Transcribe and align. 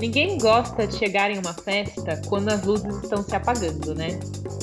Ninguém 0.00 0.38
gosta 0.38 0.86
de 0.86 0.96
chegar 0.96 1.30
em 1.30 1.38
uma 1.38 1.52
festa 1.52 2.22
quando 2.26 2.48
as 2.48 2.64
luzes 2.64 3.02
estão 3.02 3.22
se 3.22 3.36
apagando, 3.36 3.94
né? 3.94 4.18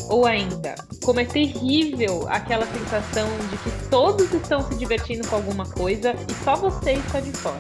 Ou 0.10 0.26
ainda, 0.26 0.74
como 1.04 1.20
é 1.20 1.26
terrível 1.26 2.26
aquela 2.28 2.66
sensação 2.66 3.28
de 3.52 3.58
que 3.58 3.90
todos 3.90 4.34
estão 4.34 4.68
se 4.68 4.74
divertindo 4.76 5.28
com 5.28 5.36
alguma 5.36 5.66
coisa 5.66 6.16
e 6.28 6.44
só 6.44 6.56
você 6.56 6.94
está 6.94 7.20
de 7.20 7.32
fora. 7.34 7.60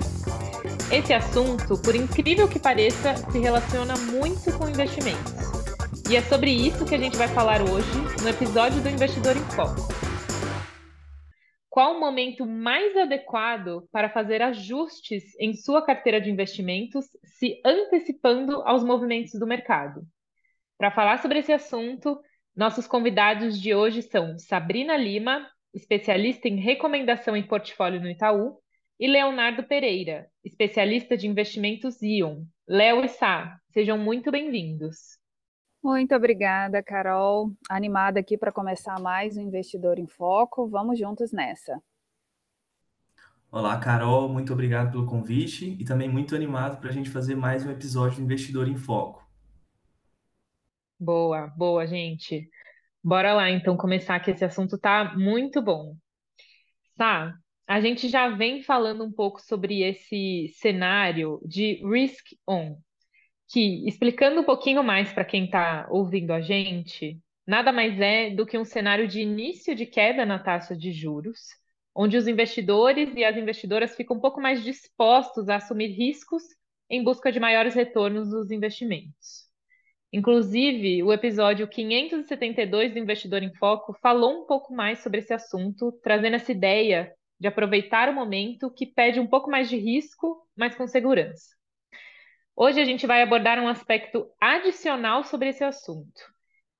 Esse 0.91 1.13
assunto, 1.13 1.77
por 1.77 1.93
incrível 1.93 2.47
que 2.47 2.57
pareça, 2.57 3.13
se 3.31 3.37
relaciona 3.37 3.95
muito 3.95 4.51
com 4.53 4.67
investimentos. 4.67 5.33
E 6.09 6.15
é 6.15 6.21
sobre 6.23 6.49
isso 6.49 6.83
que 6.83 6.95
a 6.95 6.97
gente 6.97 7.15
vai 7.15 7.27
falar 7.27 7.61
hoje 7.61 7.91
no 8.23 8.29
episódio 8.29 8.81
do 8.81 8.89
Investidor 8.89 9.37
em 9.37 9.55
Foco. 9.55 9.96
Qual 11.77 11.95
o 11.95 11.99
momento 11.99 12.43
mais 12.43 12.97
adequado 12.97 13.87
para 13.91 14.09
fazer 14.09 14.41
ajustes 14.41 15.39
em 15.39 15.53
sua 15.53 15.85
carteira 15.85 16.19
de 16.19 16.27
investimentos, 16.27 17.05
se 17.23 17.61
antecipando 17.63 18.63
aos 18.63 18.83
movimentos 18.83 19.39
do 19.39 19.45
mercado? 19.45 20.01
Para 20.75 20.89
falar 20.89 21.21
sobre 21.21 21.37
esse 21.37 21.53
assunto, 21.53 22.19
nossos 22.55 22.87
convidados 22.87 23.61
de 23.61 23.75
hoje 23.75 24.01
são 24.01 24.39
Sabrina 24.39 24.97
Lima, 24.97 25.47
especialista 25.71 26.47
em 26.47 26.55
recomendação 26.55 27.37
em 27.37 27.45
portfólio 27.45 28.01
no 28.01 28.09
Itaú, 28.09 28.57
e 28.99 29.05
Leonardo 29.05 29.61
Pereira, 29.61 30.25
especialista 30.43 31.15
de 31.15 31.27
investimentos 31.27 32.01
Ion. 32.01 32.43
Léo 32.67 33.05
e 33.05 33.07
Sá, 33.07 33.55
sejam 33.69 33.99
muito 33.99 34.31
bem-vindos. 34.31 35.16
Muito 35.87 36.13
obrigada, 36.13 36.83
Carol. 36.83 37.53
Animada 37.69 38.19
aqui 38.19 38.37
para 38.37 38.51
começar 38.51 38.99
mais 38.99 39.37
um 39.37 39.41
Investidor 39.41 39.97
em 39.97 40.05
Foco. 40.05 40.67
Vamos 40.67 40.99
juntos 40.99 41.31
nessa. 41.31 41.81
Olá, 43.49 43.79
Carol. 43.79 44.27
Muito 44.27 44.51
obrigado 44.51 44.91
pelo 44.91 45.05
convite 45.05 45.77
e 45.79 45.85
também 45.85 46.09
muito 46.09 46.35
animado 46.35 46.81
para 46.81 46.89
a 46.89 46.91
gente 46.91 47.09
fazer 47.09 47.35
mais 47.35 47.65
um 47.65 47.71
episódio 47.71 48.17
do 48.17 48.23
Investidor 48.23 48.67
em 48.67 48.75
Foco. 48.75 49.25
Boa, 50.99 51.47
boa, 51.55 51.87
gente. 51.87 52.49
Bora 53.01 53.33
lá, 53.33 53.49
então, 53.49 53.77
começar 53.77 54.19
que 54.19 54.31
esse 54.31 54.43
assunto 54.43 54.77
tá 54.77 55.15
muito 55.15 55.61
bom. 55.61 55.95
Tá, 56.97 57.33
a 57.65 57.79
gente 57.79 58.09
já 58.09 58.27
vem 58.27 58.61
falando 58.61 59.05
um 59.05 59.11
pouco 59.11 59.39
sobre 59.39 59.83
esse 59.83 60.51
cenário 60.53 61.39
de 61.45 61.81
risk 61.89 62.25
on, 62.45 62.75
que, 63.47 63.87
explicando 63.87 64.41
um 64.41 64.43
pouquinho 64.43 64.83
mais 64.83 65.11
para 65.13 65.25
quem 65.25 65.45
está 65.45 65.87
ouvindo 65.89 66.31
a 66.31 66.41
gente, 66.41 67.19
nada 67.45 67.71
mais 67.71 67.99
é 67.99 68.29
do 68.29 68.45
que 68.45 68.57
um 68.57 68.65
cenário 68.65 69.07
de 69.07 69.21
início 69.21 69.73
de 69.73 69.85
queda 69.85 70.25
na 70.25 70.37
taxa 70.37 70.75
de 70.75 70.91
juros, 70.91 71.39
onde 71.95 72.17
os 72.17 72.27
investidores 72.27 73.09
e 73.15 73.23
as 73.23 73.37
investidoras 73.37 73.95
ficam 73.95 74.17
um 74.17 74.19
pouco 74.19 74.41
mais 74.41 74.63
dispostos 74.63 75.49
a 75.49 75.55
assumir 75.55 75.87
riscos 75.87 76.43
em 76.89 77.03
busca 77.03 77.31
de 77.31 77.39
maiores 77.39 77.73
retornos 77.73 78.29
dos 78.29 78.51
investimentos. 78.51 79.47
Inclusive, 80.11 81.03
o 81.03 81.11
episódio 81.11 81.67
572 81.67 82.93
do 82.93 82.99
Investidor 82.99 83.43
em 83.43 83.53
Foco 83.55 83.93
falou 84.01 84.43
um 84.43 84.45
pouco 84.45 84.73
mais 84.73 84.99
sobre 84.99 85.19
esse 85.19 85.33
assunto, 85.33 85.91
trazendo 86.03 86.35
essa 86.35 86.51
ideia 86.51 87.13
de 87.39 87.47
aproveitar 87.47 88.09
o 88.09 88.13
momento 88.13 88.71
que 88.71 88.85
pede 88.85 89.19
um 89.19 89.27
pouco 89.27 89.49
mais 89.49 89.69
de 89.69 89.77
risco, 89.77 90.47
mas 90.55 90.75
com 90.75 90.87
segurança. 90.87 91.56
Hoje 92.59 92.81
a 92.81 92.85
gente 92.85 93.05
vai 93.05 93.21
abordar 93.21 93.59
um 93.59 93.67
aspecto 93.67 94.27
adicional 94.41 95.23
sobre 95.23 95.49
esse 95.49 95.63
assunto, 95.63 96.23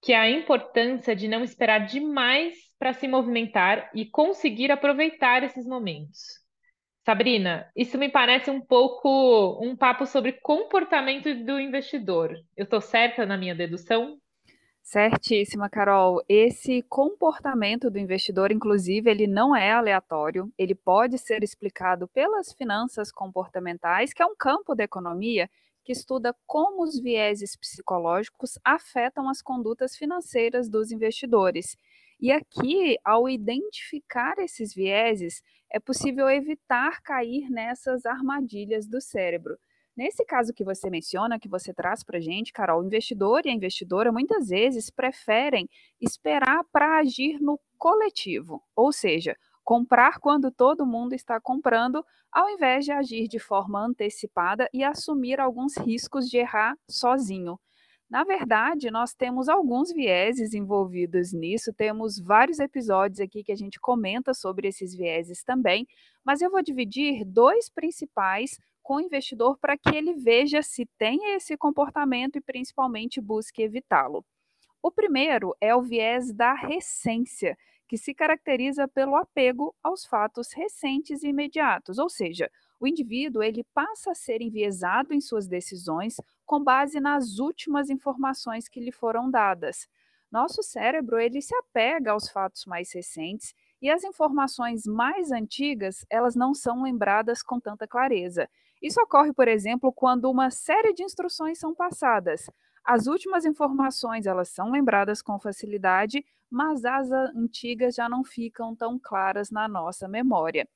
que 0.01 0.11
é 0.11 0.17
a 0.17 0.27
importância 0.27 1.15
de 1.15 1.27
não 1.27 1.43
esperar 1.43 1.85
demais 1.85 2.55
para 2.79 2.93
se 2.93 3.07
movimentar 3.07 3.91
e 3.93 4.09
conseguir 4.09 4.71
aproveitar 4.71 5.43
esses 5.43 5.67
momentos. 5.67 6.19
Sabrina, 7.05 7.69
isso 7.75 7.95
me 7.95 8.09
parece 8.09 8.49
um 8.49 8.59
pouco 8.59 9.63
um 9.63 9.75
papo 9.75 10.07
sobre 10.07 10.31
comportamento 10.31 11.31
do 11.45 11.59
investidor. 11.59 12.35
Eu 12.55 12.63
estou 12.63 12.81
certa 12.81 13.23
na 13.23 13.37
minha 13.37 13.53
dedução? 13.53 14.17
Certíssima, 14.81 15.69
Carol. 15.69 16.23
Esse 16.27 16.81
comportamento 16.89 17.91
do 17.91 17.99
investidor, 17.99 18.51
inclusive, 18.51 19.11
ele 19.11 19.27
não 19.27 19.55
é 19.55 19.73
aleatório, 19.73 20.51
ele 20.57 20.73
pode 20.73 21.19
ser 21.19 21.43
explicado 21.43 22.07
pelas 22.07 22.51
finanças 22.53 23.11
comportamentais, 23.11 24.11
que 24.11 24.23
é 24.23 24.25
um 24.25 24.35
campo 24.35 24.73
da 24.73 24.83
economia 24.83 25.47
que 25.87 25.93
estuda 25.93 26.35
como 26.45 26.83
os 26.83 26.99
vieses 26.99 27.55
psicológicos 27.55 28.59
afetam 28.61 29.29
as 29.29 29.41
condutas 29.41 29.95
financeiras 29.95 30.67
dos 30.67 30.91
investidores. 30.91 31.77
E 32.19 32.29
aqui, 32.29 32.97
ao 33.05 33.29
identificar 33.29 34.37
esses 34.37 34.73
vieses, 34.73 35.41
é 35.71 35.79
possível 35.79 36.29
evitar 36.29 37.01
cair 37.01 37.49
nessas 37.49 38.05
armadilhas 38.05 38.85
do 38.85 38.99
cérebro. 38.99 39.57
Nesse 39.95 40.25
caso 40.25 40.53
que 40.53 40.65
você 40.65 40.89
menciona, 40.89 41.39
que 41.39 41.47
você 41.47 41.73
traz 41.73 42.03
para 42.03 42.19
gente, 42.19 42.51
Carol, 42.51 42.81
o 42.81 42.85
investidor 42.85 43.45
e 43.45 43.49
a 43.49 43.53
investidora 43.53 44.11
muitas 44.11 44.49
vezes 44.49 44.89
preferem 44.89 45.69
esperar 46.01 46.65
para 46.69 46.99
agir 46.99 47.39
no 47.39 47.57
coletivo, 47.77 48.61
ou 48.75 48.91
seja, 48.91 49.37
comprar 49.67 50.17
quando 50.21 50.49
todo 50.49 50.85
mundo 50.85 51.11
está 51.11 51.41
comprando, 51.41 52.01
ao 52.31 52.49
invés 52.49 52.85
de 52.85 52.93
agir 52.93 53.27
de 53.27 53.37
forma 53.37 53.85
antecipada 53.85 54.69
e 54.73 54.81
assumir 54.81 55.41
alguns 55.41 55.75
riscos 55.75 56.29
de 56.29 56.37
errar 56.37 56.73
sozinho. 56.89 57.59
Na 58.09 58.23
verdade, 58.23 58.89
nós 58.89 59.13
temos 59.13 59.49
alguns 59.49 59.91
vieses 59.91 60.53
envolvidos 60.53 61.33
nisso, 61.33 61.73
temos 61.73 62.17
vários 62.17 62.59
episódios 62.59 63.19
aqui 63.19 63.43
que 63.43 63.51
a 63.51 63.57
gente 63.57 63.77
comenta 63.77 64.33
sobre 64.33 64.69
esses 64.69 64.95
vieses 64.95 65.43
também, 65.43 65.85
mas 66.23 66.41
eu 66.41 66.49
vou 66.49 66.63
dividir 66.63 67.25
dois 67.25 67.69
principais 67.69 68.57
com 68.81 68.95
o 68.95 69.01
investidor 69.01 69.57
para 69.57 69.77
que 69.77 69.93
ele 69.93 70.13
veja 70.13 70.61
se 70.61 70.85
tem 70.97 71.35
esse 71.35 71.57
comportamento 71.57 72.37
e 72.37 72.41
principalmente 72.41 73.19
busque 73.19 73.63
evitá-lo. 73.63 74.23
O 74.81 74.89
primeiro 74.89 75.53
é 75.59 75.75
o 75.75 75.81
viés 75.81 76.31
da 76.31 76.53
recência, 76.53 77.57
que 77.87 77.97
se 77.97 78.13
caracteriza 78.13 78.87
pelo 78.87 79.15
apego 79.15 79.73
aos 79.81 80.05
fatos 80.05 80.51
recentes 80.53 81.23
e 81.23 81.29
imediatos, 81.29 81.97
ou 81.97 82.09
seja, 82.09 82.49
o 82.79 82.87
indivíduo 82.87 83.41
ele 83.41 83.63
passa 83.73 84.11
a 84.11 84.15
ser 84.15 84.41
enviesado 84.41 85.13
em 85.13 85.21
suas 85.21 85.47
decisões 85.47 86.17
com 86.45 86.63
base 86.63 86.99
nas 86.99 87.39
últimas 87.39 87.89
informações 87.89 88.67
que 88.67 88.79
lhe 88.79 88.91
foram 88.91 89.29
dadas. 89.31 89.87
Nosso 90.31 90.61
cérebro 90.61 91.19
ele 91.19 91.41
se 91.41 91.55
apega 91.55 92.11
aos 92.11 92.29
fatos 92.29 92.65
mais 92.65 92.91
recentes 92.93 93.53
e 93.81 93.89
as 93.89 94.03
informações 94.03 94.85
mais 94.85 95.31
antigas 95.31 96.05
elas 96.09 96.35
não 96.35 96.53
são 96.53 96.83
lembradas 96.83 97.41
com 97.41 97.59
tanta 97.59 97.87
clareza. 97.87 98.49
Isso 98.81 99.01
ocorre, 99.01 99.33
por 99.33 99.47
exemplo, 99.47 99.91
quando 99.91 100.29
uma 100.29 100.51
série 100.51 100.93
de 100.93 101.03
instruções 101.03 101.57
são 101.57 101.73
passadas. 101.73 102.49
As 102.87 103.05
últimas 103.07 103.45
informações 103.45 104.25
elas 104.25 104.49
são 104.49 104.71
lembradas 104.71 105.21
com 105.21 105.39
facilidade, 105.39 106.25
mas 106.49 106.85
as 106.85 107.11
antigas 107.11 107.95
já 107.95 108.09
não 108.09 108.23
ficam 108.23 108.75
tão 108.75 108.97
claras 108.97 109.51
na 109.51 109.67
nossa 109.67 110.07
memória. 110.07 110.67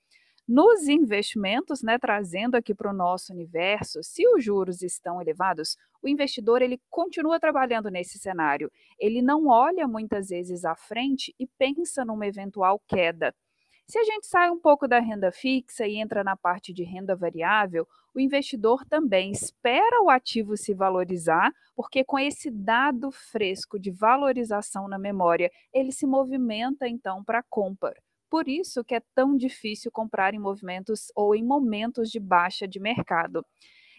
Nos 0.47 0.87
investimentos, 0.89 1.83
né, 1.83 1.99
trazendo 1.99 2.55
aqui 2.55 2.75
para 2.75 2.91
o 2.91 2.93
nosso 2.93 3.33
universo, 3.33 4.03
se 4.03 4.27
os 4.27 4.43
juros 4.43 4.81
estão 4.83 5.21
elevados, 5.21 5.77
o 6.03 6.09
investidor 6.09 6.61
ele 6.61 6.81
continua 6.89 7.39
trabalhando 7.39 7.89
nesse 7.89 8.19
cenário. 8.19 8.71
Ele 8.99 9.21
não 9.21 9.47
olha 9.47 9.87
muitas 9.87 10.29
vezes 10.29 10.65
à 10.65 10.75
frente 10.75 11.33
e 11.39 11.47
pensa 11.59 12.05
numa 12.05 12.27
eventual 12.27 12.81
queda. 12.87 13.33
Se 13.91 13.99
a 13.99 14.05
gente 14.05 14.25
sai 14.25 14.49
um 14.49 14.57
pouco 14.57 14.87
da 14.87 15.01
renda 15.01 15.33
fixa 15.33 15.85
e 15.85 15.97
entra 15.97 16.23
na 16.23 16.37
parte 16.37 16.71
de 16.71 16.81
renda 16.81 17.13
variável, 17.13 17.85
o 18.15 18.21
investidor 18.21 18.85
também 18.85 19.33
espera 19.33 20.01
o 20.01 20.09
ativo 20.09 20.55
se 20.55 20.73
valorizar, 20.73 21.51
porque 21.75 22.01
com 22.01 22.17
esse 22.17 22.49
dado 22.49 23.11
fresco 23.11 23.77
de 23.77 23.91
valorização 23.91 24.87
na 24.87 24.97
memória, 24.97 25.51
ele 25.73 25.91
se 25.91 26.07
movimenta 26.07 26.87
então 26.87 27.21
para 27.21 27.39
a 27.39 27.43
compra. 27.43 27.93
Por 28.29 28.47
isso 28.47 28.81
que 28.81 28.95
é 28.95 29.01
tão 29.13 29.35
difícil 29.35 29.91
comprar 29.91 30.33
em 30.33 30.39
movimentos 30.39 31.11
ou 31.13 31.35
em 31.35 31.43
momentos 31.43 32.09
de 32.09 32.17
baixa 32.17 32.65
de 32.65 32.79
mercado. 32.79 33.45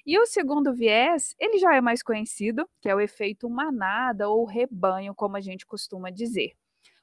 E 0.06 0.18
o 0.18 0.24
segundo 0.24 0.72
viés, 0.72 1.34
ele 1.38 1.58
já 1.58 1.76
é 1.76 1.82
mais 1.82 2.02
conhecido, 2.02 2.66
que 2.80 2.88
é 2.88 2.94
o 2.94 3.00
efeito 3.00 3.46
manada 3.50 4.26
ou 4.30 4.46
rebanho, 4.46 5.14
como 5.14 5.36
a 5.36 5.40
gente 5.42 5.66
costuma 5.66 6.08
dizer. 6.08 6.54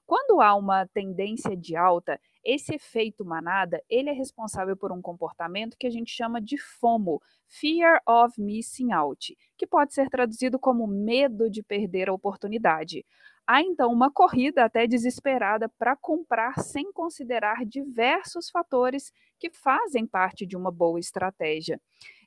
Quando 0.09 0.41
há 0.41 0.55
uma 0.55 0.87
tendência 0.87 1.55
de 1.55 1.75
alta, 1.75 2.19
esse 2.43 2.73
efeito 2.73 3.23
manada, 3.23 3.79
ele 3.87 4.09
é 4.09 4.11
responsável 4.11 4.75
por 4.75 4.91
um 4.91 5.03
comportamento 5.03 5.77
que 5.77 5.85
a 5.85 5.89
gente 5.91 6.11
chama 6.11 6.41
de 6.41 6.57
FOMO, 6.57 7.21
Fear 7.45 8.01
of 8.07 8.41
Missing 8.41 8.91
Out, 8.91 9.37
que 9.55 9.67
pode 9.67 9.93
ser 9.93 10.09
traduzido 10.09 10.57
como 10.57 10.87
medo 10.87 11.47
de 11.47 11.61
perder 11.61 12.09
a 12.09 12.13
oportunidade. 12.13 13.05
Há 13.45 13.61
então 13.61 13.93
uma 13.93 14.09
corrida 14.09 14.65
até 14.65 14.87
desesperada 14.87 15.69
para 15.69 15.95
comprar 15.95 16.59
sem 16.59 16.91
considerar 16.91 17.63
diversos 17.63 18.49
fatores 18.49 19.13
que 19.37 19.51
fazem 19.51 20.07
parte 20.07 20.43
de 20.43 20.57
uma 20.57 20.71
boa 20.71 20.99
estratégia. 20.99 21.79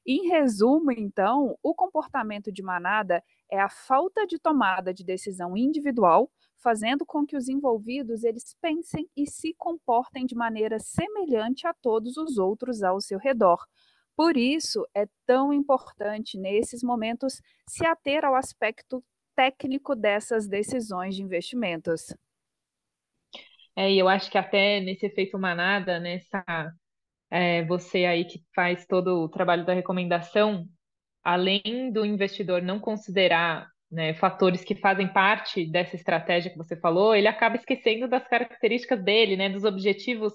Em 0.06 0.28
resumo, 0.28 0.92
então, 0.92 1.58
o 1.60 1.74
comportamento 1.74 2.52
de 2.52 2.62
manada 2.62 3.24
é 3.50 3.58
a 3.60 3.68
falta 3.68 4.24
de 4.24 4.38
tomada 4.38 4.94
de 4.94 5.04
decisão 5.04 5.56
individual 5.56 6.30
fazendo 6.62 7.04
com 7.04 7.26
que 7.26 7.36
os 7.36 7.48
envolvidos 7.48 8.22
eles 8.22 8.54
pensem 8.60 9.08
e 9.16 9.26
se 9.26 9.52
comportem 9.54 10.24
de 10.24 10.34
maneira 10.34 10.78
semelhante 10.78 11.66
a 11.66 11.74
todos 11.74 12.16
os 12.16 12.38
outros 12.38 12.82
ao 12.82 13.00
seu 13.00 13.18
redor. 13.18 13.58
Por 14.16 14.36
isso, 14.36 14.86
é 14.94 15.06
tão 15.26 15.52
importante, 15.52 16.38
nesses 16.38 16.82
momentos, 16.82 17.40
se 17.68 17.84
ater 17.84 18.24
ao 18.24 18.34
aspecto 18.34 19.02
técnico 19.34 19.94
dessas 19.96 20.46
decisões 20.46 21.16
de 21.16 21.22
investimentos. 21.22 22.14
É, 23.74 23.90
e 23.90 23.98
eu 23.98 24.06
acho 24.08 24.30
que 24.30 24.36
até 24.36 24.80
nesse 24.80 25.06
efeito 25.06 25.38
manada, 25.38 25.98
nessa 25.98 26.44
é, 27.30 27.64
você 27.64 28.04
aí 28.04 28.26
que 28.26 28.44
faz 28.54 28.86
todo 28.86 29.22
o 29.22 29.28
trabalho 29.28 29.64
da 29.64 29.72
recomendação, 29.72 30.68
além 31.24 31.90
do 31.90 32.04
investidor 32.04 32.60
não 32.60 32.78
considerar 32.78 33.71
né, 33.92 34.14
fatores 34.14 34.64
que 34.64 34.74
fazem 34.74 35.06
parte 35.12 35.66
dessa 35.70 35.96
estratégia 35.96 36.50
que 36.50 36.56
você 36.56 36.74
falou, 36.76 37.14
ele 37.14 37.28
acaba 37.28 37.56
esquecendo 37.56 38.08
das 38.08 38.26
características 38.26 39.02
dele, 39.04 39.36
né, 39.36 39.50
dos 39.50 39.64
objetivos 39.64 40.32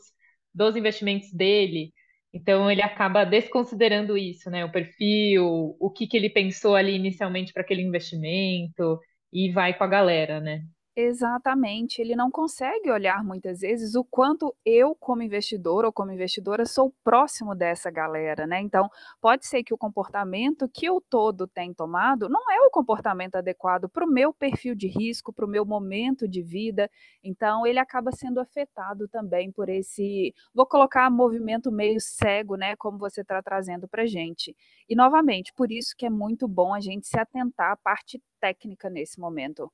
dos 0.54 0.76
investimentos 0.76 1.34
dele. 1.34 1.92
Então 2.34 2.70
ele 2.70 2.82
acaba 2.84 3.26
desconsiderando 3.26 4.18
isso, 4.18 4.50
né, 4.52 4.64
o 4.64 4.72
perfil, 4.72 5.76
o 5.80 5.90
que 5.92 6.08
que 6.08 6.18
ele 6.18 6.30
pensou 6.30 6.76
ali 6.76 6.94
inicialmente 6.96 7.52
para 7.52 7.64
aquele 7.64 7.82
investimento 7.82 9.00
e 9.34 9.52
vai 9.52 9.74
com 9.78 9.84
a 9.84 9.88
galera, 9.88 10.40
né? 10.40 10.62
Exatamente, 11.00 12.02
ele 12.02 12.16
não 12.16 12.32
consegue 12.32 12.90
olhar 12.90 13.24
muitas 13.24 13.60
vezes 13.62 13.94
o 13.94 14.04
quanto 14.04 14.56
eu, 14.66 14.96
como 14.96 15.22
investidor 15.22 15.86
ou 15.86 15.94
como 15.94 16.12
investidora, 16.12 16.66
sou 16.66 16.92
próximo 17.04 17.54
dessa 17.54 17.92
galera, 17.92 18.48
né? 18.48 18.60
Então, 18.62 18.90
pode 19.22 19.46
ser 19.46 19.64
que 19.64 19.72
o 19.76 19.78
comportamento 19.78 20.68
que 20.68 20.90
o 20.90 21.00
todo 21.00 21.46
tem 21.48 21.72
tomado 21.72 22.28
não 22.28 22.42
é 22.52 22.60
o 22.66 22.72
comportamento 22.72 23.36
adequado 23.36 23.88
para 23.88 24.04
o 24.08 24.10
meu 24.12 24.34
perfil 24.34 24.74
de 24.74 24.88
risco, 24.88 25.32
para 25.32 25.46
o 25.46 25.48
meu 25.48 25.64
momento 25.64 26.28
de 26.28 26.42
vida. 26.42 26.90
Então, 27.24 27.64
ele 27.68 27.78
acaba 27.78 28.12
sendo 28.12 28.40
afetado 28.40 29.08
também 29.08 29.52
por 29.52 29.70
esse, 29.70 30.34
vou 30.52 30.66
colocar 30.66 31.12
movimento 31.12 31.72
meio 31.72 32.02
cego, 32.02 32.56
né? 32.56 32.76
Como 32.76 32.98
você 32.98 33.22
está 33.22 33.40
trazendo 33.44 33.88
para 33.88 34.08
gente. 34.08 34.56
E 34.90 34.96
novamente, 34.96 35.54
por 35.54 35.72
isso 35.72 35.94
que 35.96 36.08
é 36.08 36.10
muito 36.10 36.48
bom 36.48 36.74
a 36.74 36.80
gente 36.80 37.06
se 37.08 37.20
atentar 37.20 37.74
à 37.74 37.78
parte 37.78 38.20
técnica 38.42 38.90
nesse 38.90 39.20
momento. 39.20 39.72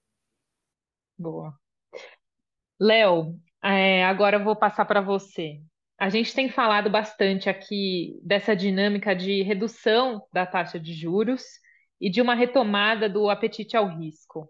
Boa. 1.17 1.53
Léo, 2.79 3.39
é, 3.63 4.03
agora 4.05 4.37
eu 4.37 4.43
vou 4.43 4.55
passar 4.55 4.85
para 4.85 5.01
você. 5.01 5.61
A 5.97 6.09
gente 6.09 6.33
tem 6.33 6.49
falado 6.49 6.89
bastante 6.89 7.49
aqui 7.49 8.19
dessa 8.23 8.55
dinâmica 8.55 9.15
de 9.15 9.41
redução 9.43 10.21
da 10.33 10.45
taxa 10.45 10.79
de 10.79 10.93
juros 10.93 11.43
e 12.01 12.09
de 12.09 12.21
uma 12.21 12.35
retomada 12.35 13.07
do 13.07 13.29
apetite 13.29 13.77
ao 13.77 13.87
risco. 13.87 14.49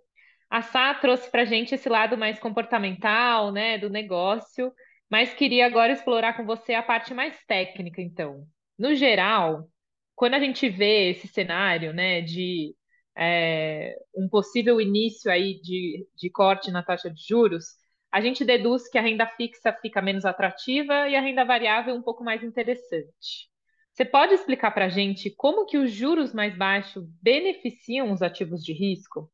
A 0.50 0.62
Sá 0.62 0.94
trouxe 0.96 1.30
para 1.30 1.42
a 1.44 1.46
gente 1.46 1.76
esse 1.76 1.90
lado 1.90 2.18
mais 2.18 2.40
comportamental, 2.40 3.52
né, 3.52 3.78
do 3.78 3.90
negócio, 3.90 4.72
mas 5.10 5.34
queria 5.34 5.66
agora 5.66 5.94
explorar 5.94 6.36
com 6.36 6.46
você 6.46 6.74
a 6.74 6.84
parte 6.84 7.14
mais 7.14 7.38
técnica, 7.46 8.02
então. 8.02 8.46
No 8.78 8.96
geral, 8.96 9.68
quando 10.16 10.36
a 10.36 10.40
gente 10.40 10.70
vê 10.70 11.12
esse 11.12 11.28
cenário, 11.28 11.94
né, 11.94 12.22
de 12.22 12.76
é, 13.16 13.96
um 14.16 14.28
possível 14.28 14.80
início 14.82 15.32
aí 15.32 15.60
de, 15.62 16.08
de 16.16 16.30
corte 16.30 16.72
na 16.72 16.84
taxa 16.84 17.10
de 17.10 17.22
juros, 17.22 17.66
a 18.12 18.22
gente 18.22 18.46
deduz 18.46 18.88
que 18.88 18.98
a 18.98 19.02
renda 19.02 19.26
fixa 19.26 19.74
fica 19.74 20.02
menos 20.02 20.26
atrativa 20.26 21.10
e 21.10 21.16
a 21.16 21.22
renda 21.22 21.44
variável 21.44 21.96
um 21.96 22.02
pouco 22.02 22.24
mais 22.24 22.44
interessante. 22.44 23.52
Você 23.92 24.06
pode 24.06 24.34
explicar 24.34 24.72
para 24.72 24.86
a 24.86 24.90
gente 24.90 25.30
como 25.30 25.66
que 25.66 25.78
os 25.78 25.92
juros 25.92 26.34
mais 26.34 26.58
baixos 26.58 27.06
beneficiam 27.22 28.12
os 28.12 28.22
ativos 28.22 28.64
de 28.64 28.74
risco? 28.74 29.32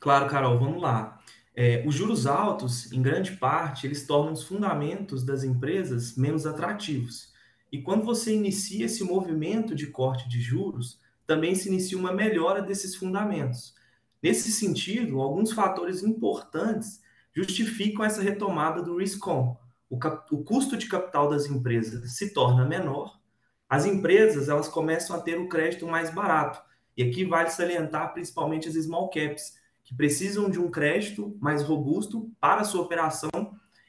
Claro, 0.00 0.28
Carol, 0.28 0.58
vamos 0.58 0.82
lá. 0.82 1.20
É, 1.54 1.84
os 1.86 1.94
juros 1.94 2.26
altos, 2.26 2.90
em 2.92 3.02
grande 3.02 3.36
parte, 3.36 3.86
eles 3.86 4.06
tornam 4.06 4.32
os 4.32 4.42
fundamentos 4.42 5.24
das 5.24 5.44
empresas 5.44 6.16
menos 6.16 6.46
atrativos. 6.46 7.32
E 7.70 7.80
quando 7.80 8.04
você 8.04 8.34
inicia 8.34 8.86
esse 8.86 9.04
movimento 9.04 9.74
de 9.74 9.86
corte 9.88 10.28
de 10.28 10.40
juros, 10.40 10.98
também 11.26 11.54
se 11.54 11.68
inicia 11.68 11.98
uma 11.98 12.12
melhora 12.12 12.62
desses 12.62 12.96
fundamentos. 12.96 13.74
Nesse 14.22 14.52
sentido, 14.52 15.20
alguns 15.20 15.52
fatores 15.52 16.02
importantes 16.02 17.00
justificam 17.34 18.04
essa 18.04 18.22
retomada 18.22 18.82
do 18.82 18.96
risk-on. 18.96 19.56
O, 19.90 19.96
o, 20.30 20.44
custo 20.44 20.76
de 20.76 20.86
capital 20.86 21.28
das 21.28 21.46
empresas 21.46 22.16
se 22.16 22.32
torna 22.32 22.64
menor, 22.64 23.20
as 23.68 23.84
empresas 23.84 24.48
elas 24.48 24.68
começam 24.68 25.16
a 25.16 25.20
ter 25.20 25.38
o 25.38 25.48
crédito 25.48 25.86
mais 25.86 26.14
barato. 26.14 26.62
E 26.96 27.02
aqui 27.02 27.24
vale 27.24 27.50
salientar 27.50 28.12
principalmente 28.12 28.68
as 28.68 28.74
small 28.74 29.10
caps, 29.10 29.54
que 29.82 29.94
precisam 29.94 30.48
de 30.48 30.58
um 30.58 30.70
crédito 30.70 31.36
mais 31.40 31.62
robusto 31.62 32.30
para 32.40 32.60
a 32.60 32.64
sua 32.64 32.82
operação. 32.82 33.30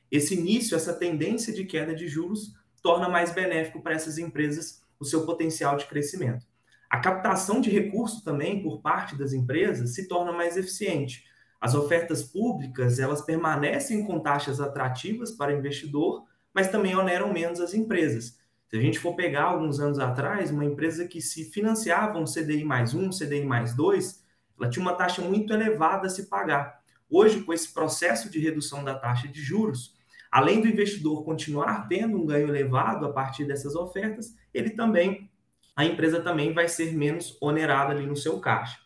Esse 0.09 0.35
início, 0.35 0.75
essa 0.75 0.93
tendência 0.93 1.53
de 1.53 1.65
queda 1.65 1.93
de 1.93 2.07
juros, 2.07 2.53
torna 2.81 3.07
mais 3.07 3.31
benéfico 3.31 3.81
para 3.81 3.93
essas 3.93 4.17
empresas 4.17 4.81
o 4.99 5.05
seu 5.05 5.25
potencial 5.25 5.77
de 5.77 5.85
crescimento. 5.85 6.45
A 6.93 6.99
captação 6.99 7.59
de 7.59 7.71
recursos 7.71 8.21
também 8.21 8.61
por 8.61 8.79
parte 8.79 9.15
das 9.15 9.33
empresas 9.33 9.95
se 9.95 10.07
torna 10.07 10.31
mais 10.31 10.57
eficiente. 10.57 11.23
As 11.59 11.73
ofertas 11.73 12.21
públicas, 12.21 12.99
elas 12.99 13.19
permanecem 13.19 14.05
com 14.05 14.19
taxas 14.19 14.61
atrativas 14.61 15.31
para 15.31 15.51
o 15.51 15.57
investidor, 15.57 16.23
mas 16.53 16.67
também 16.67 16.95
oneram 16.95 17.33
menos 17.33 17.59
as 17.59 17.73
empresas. 17.73 18.37
Se 18.67 18.77
a 18.77 18.79
gente 18.79 18.99
for 18.99 19.15
pegar 19.15 19.45
alguns 19.45 19.79
anos 19.79 19.97
atrás, 19.97 20.51
uma 20.51 20.65
empresa 20.65 21.07
que 21.07 21.19
se 21.19 21.45
financiava 21.45 22.19
um 22.19 22.25
CDI 22.25 22.63
mais 22.63 22.93
um, 22.93 23.09
CDI 23.09 23.43
mais 23.43 23.73
dois, 23.73 24.23
ela 24.55 24.69
tinha 24.69 24.85
uma 24.85 24.93
taxa 24.93 25.23
muito 25.23 25.51
elevada 25.51 26.05
a 26.05 26.11
se 26.11 26.27
pagar. 26.27 26.79
Hoje, 27.09 27.41
com 27.41 27.51
esse 27.51 27.73
processo 27.73 28.29
de 28.29 28.37
redução 28.37 28.83
da 28.83 28.93
taxa 28.93 29.27
de 29.27 29.41
juros, 29.41 29.95
além 30.31 30.61
do 30.61 30.67
investidor 30.67 31.25
continuar 31.25 31.87
tendo 31.87 32.19
um 32.19 32.25
ganho 32.27 32.49
elevado 32.49 33.07
a 33.07 33.11
partir 33.11 33.45
dessas 33.45 33.73
ofertas, 33.73 34.35
ele 34.53 34.69
também 34.69 35.32
a 35.75 35.85
empresa 35.85 36.21
também 36.21 36.53
vai 36.53 36.67
ser 36.67 36.93
menos 36.93 37.37
onerada 37.41 37.91
ali 37.91 38.05
no 38.05 38.15
seu 38.15 38.39
caixa. 38.39 38.77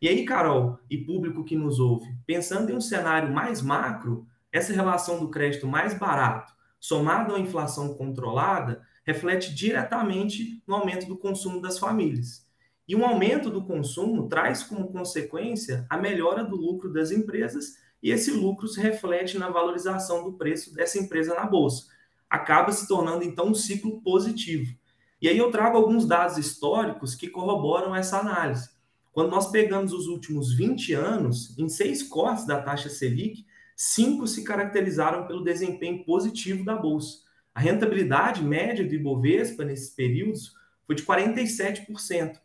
E 0.00 0.08
aí, 0.08 0.24
Carol 0.24 0.78
e 0.88 0.96
público 0.96 1.44
que 1.44 1.54
nos 1.54 1.78
ouve, 1.78 2.06
pensando 2.26 2.70
em 2.70 2.74
um 2.74 2.80
cenário 2.80 3.32
mais 3.32 3.60
macro, 3.60 4.26
essa 4.50 4.72
relação 4.72 5.20
do 5.20 5.28
crédito 5.28 5.66
mais 5.66 5.92
barato, 5.92 6.52
somado 6.80 7.34
à 7.34 7.38
inflação 7.38 7.94
controlada, 7.94 8.80
reflete 9.04 9.54
diretamente 9.54 10.62
no 10.66 10.76
aumento 10.76 11.06
do 11.06 11.18
consumo 11.18 11.60
das 11.60 11.78
famílias. 11.78 12.48
E 12.88 12.96
um 12.96 13.04
aumento 13.04 13.50
do 13.50 13.64
consumo 13.64 14.26
traz 14.26 14.62
como 14.62 14.90
consequência 14.90 15.86
a 15.88 15.96
melhora 15.96 16.42
do 16.42 16.56
lucro 16.56 16.92
das 16.92 17.10
empresas, 17.10 17.76
e 18.02 18.10
esse 18.10 18.30
lucro 18.30 18.66
se 18.66 18.80
reflete 18.80 19.38
na 19.38 19.50
valorização 19.50 20.24
do 20.24 20.32
preço 20.32 20.74
dessa 20.74 20.98
empresa 20.98 21.34
na 21.34 21.44
bolsa. 21.44 21.86
Acaba 22.28 22.72
se 22.72 22.88
tornando 22.88 23.22
então 23.22 23.48
um 23.48 23.54
ciclo 23.54 24.00
positivo. 24.00 24.74
E 25.20 25.28
aí 25.28 25.36
eu 25.36 25.50
trago 25.50 25.76
alguns 25.76 26.06
dados 26.06 26.38
históricos 26.38 27.14
que 27.14 27.28
corroboram 27.28 27.94
essa 27.94 28.18
análise. 28.18 28.70
Quando 29.12 29.30
nós 29.30 29.50
pegamos 29.50 29.92
os 29.92 30.06
últimos 30.06 30.54
20 30.54 30.94
anos, 30.94 31.58
em 31.58 31.68
seis 31.68 32.02
cortes 32.02 32.46
da 32.46 32.62
taxa 32.62 32.88
Selic, 32.88 33.44
cinco 33.76 34.26
se 34.26 34.44
caracterizaram 34.44 35.26
pelo 35.26 35.44
desempenho 35.44 36.04
positivo 36.04 36.64
da 36.64 36.76
Bolsa. 36.76 37.18
A 37.54 37.60
rentabilidade 37.60 38.42
média 38.42 38.86
do 38.86 38.94
Ibovespa 38.94 39.64
nesses 39.64 39.90
períodos 39.90 40.54
foi 40.86 40.94
de 40.94 41.02
47%, 41.02 42.38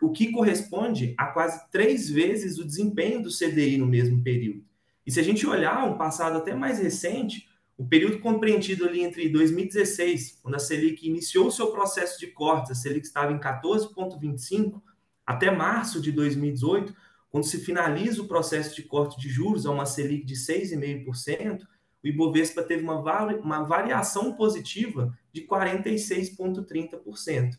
o 0.00 0.12
que 0.12 0.30
corresponde 0.30 1.14
a 1.18 1.26
quase 1.26 1.68
três 1.70 2.08
vezes 2.08 2.58
o 2.58 2.64
desempenho 2.64 3.22
do 3.22 3.30
CDI 3.30 3.78
no 3.78 3.86
mesmo 3.86 4.22
período. 4.22 4.64
E 5.06 5.10
se 5.10 5.18
a 5.18 5.22
gente 5.22 5.46
olhar 5.46 5.84
um 5.84 5.96
passado 5.96 6.36
até 6.36 6.54
mais 6.54 6.78
recente, 6.78 7.47
o 7.78 7.86
período 7.86 8.18
compreendido 8.18 8.84
ali 8.84 9.00
entre 9.02 9.28
2016, 9.28 10.40
quando 10.42 10.56
a 10.56 10.58
Selic 10.58 11.06
iniciou 11.06 11.48
seu 11.48 11.70
processo 11.70 12.18
de 12.18 12.26
cortes, 12.26 12.72
a 12.72 12.74
Selic 12.74 13.06
estava 13.06 13.32
em 13.32 13.38
14,25, 13.38 14.82
até 15.24 15.48
março 15.48 16.00
de 16.00 16.10
2018, 16.10 16.92
quando 17.30 17.44
se 17.44 17.60
finaliza 17.60 18.20
o 18.20 18.26
processo 18.26 18.74
de 18.74 18.82
corte 18.82 19.20
de 19.20 19.28
juros 19.28 19.64
a 19.64 19.70
uma 19.70 19.86
Selic 19.86 20.26
de 20.26 20.34
6,5%, 20.34 21.62
o 22.02 22.08
Ibovespa 22.08 22.64
teve 22.64 22.82
uma, 22.82 23.00
uma 23.34 23.62
variação 23.62 24.32
positiva 24.32 25.16
de 25.32 25.46
46,30%. 25.46 27.52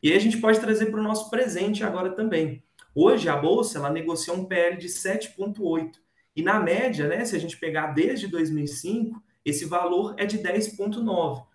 E 0.00 0.10
aí 0.10 0.16
a 0.16 0.20
gente 0.20 0.36
pode 0.36 0.60
trazer 0.60 0.86
para 0.86 1.00
o 1.00 1.02
nosso 1.02 1.28
presente 1.30 1.82
agora 1.82 2.10
também. 2.10 2.62
Hoje 2.94 3.28
a 3.28 3.36
Bolsa 3.36 3.78
ela 3.78 3.90
negocia 3.90 4.32
um 4.32 4.44
PL 4.44 4.76
de 4.76 4.86
7,8%. 4.86 5.94
E 6.36 6.42
na 6.42 6.60
média, 6.60 7.08
né, 7.08 7.24
se 7.24 7.34
a 7.34 7.40
gente 7.40 7.56
pegar 7.56 7.88
desde 7.88 8.28
2005, 8.28 9.20
esse 9.44 9.64
valor 9.64 10.14
é 10.16 10.24
de 10.24 10.38
10,9. 10.38 11.46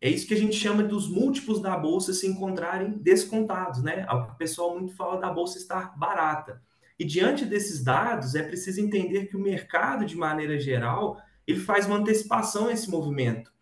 É 0.00 0.10
isso 0.10 0.26
que 0.26 0.34
a 0.34 0.38
gente 0.38 0.56
chama 0.56 0.82
dos 0.82 1.08
múltiplos 1.08 1.60
da 1.60 1.76
bolsa 1.76 2.12
se 2.12 2.26
encontrarem 2.26 2.98
descontados, 2.98 3.82
né? 3.82 4.06
O 4.10 4.34
pessoal 4.34 4.76
muito 4.76 4.94
fala 4.94 5.18
da 5.18 5.30
bolsa 5.30 5.58
estar 5.58 5.96
barata. 5.98 6.62
E 6.98 7.04
diante 7.04 7.44
desses 7.44 7.82
dados, 7.82 8.34
é 8.34 8.42
preciso 8.42 8.80
entender 8.80 9.26
que 9.26 9.36
o 9.36 9.40
mercado, 9.40 10.04
de 10.04 10.16
maneira 10.16 10.58
geral, 10.58 11.20
ele 11.46 11.60
faz 11.60 11.86
uma 11.86 11.96
antecipação 11.96 12.68
a 12.68 12.72
esse 12.72 12.90
movimento. 12.90 13.52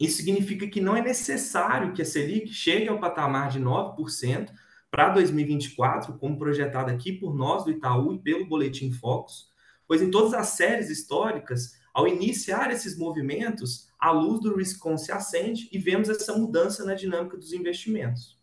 Isso 0.00 0.18
significa 0.18 0.66
que 0.66 0.80
não 0.80 0.96
é 0.96 1.02
necessário 1.02 1.92
que 1.92 2.02
a 2.02 2.04
Selic 2.04 2.52
chegue 2.52 2.88
ao 2.88 3.00
patamar 3.00 3.50
de 3.50 3.58
9% 3.58 4.50
para 4.90 5.10
2024, 5.10 6.16
como 6.18 6.38
projetado 6.38 6.90
aqui 6.90 7.12
por 7.12 7.34
nós 7.34 7.64
do 7.64 7.70
Itaú 7.70 8.14
e 8.14 8.18
pelo 8.18 8.46
Boletim 8.46 8.92
Focus, 8.92 9.48
pois 9.86 10.00
em 10.00 10.10
todas 10.10 10.32
as 10.34 10.48
séries 10.48 10.88
históricas 10.88 11.77
Ao 11.98 12.06
iniciar 12.06 12.70
esses 12.70 12.96
movimentos, 12.96 13.88
a 13.98 14.12
luz 14.12 14.38
do 14.40 14.54
risk-on 14.54 14.96
se 14.96 15.10
acende 15.10 15.68
e 15.72 15.80
vemos 15.80 16.08
essa 16.08 16.32
mudança 16.32 16.84
na 16.84 16.94
dinâmica 16.94 17.36
dos 17.36 17.52
investimentos. 17.52 18.38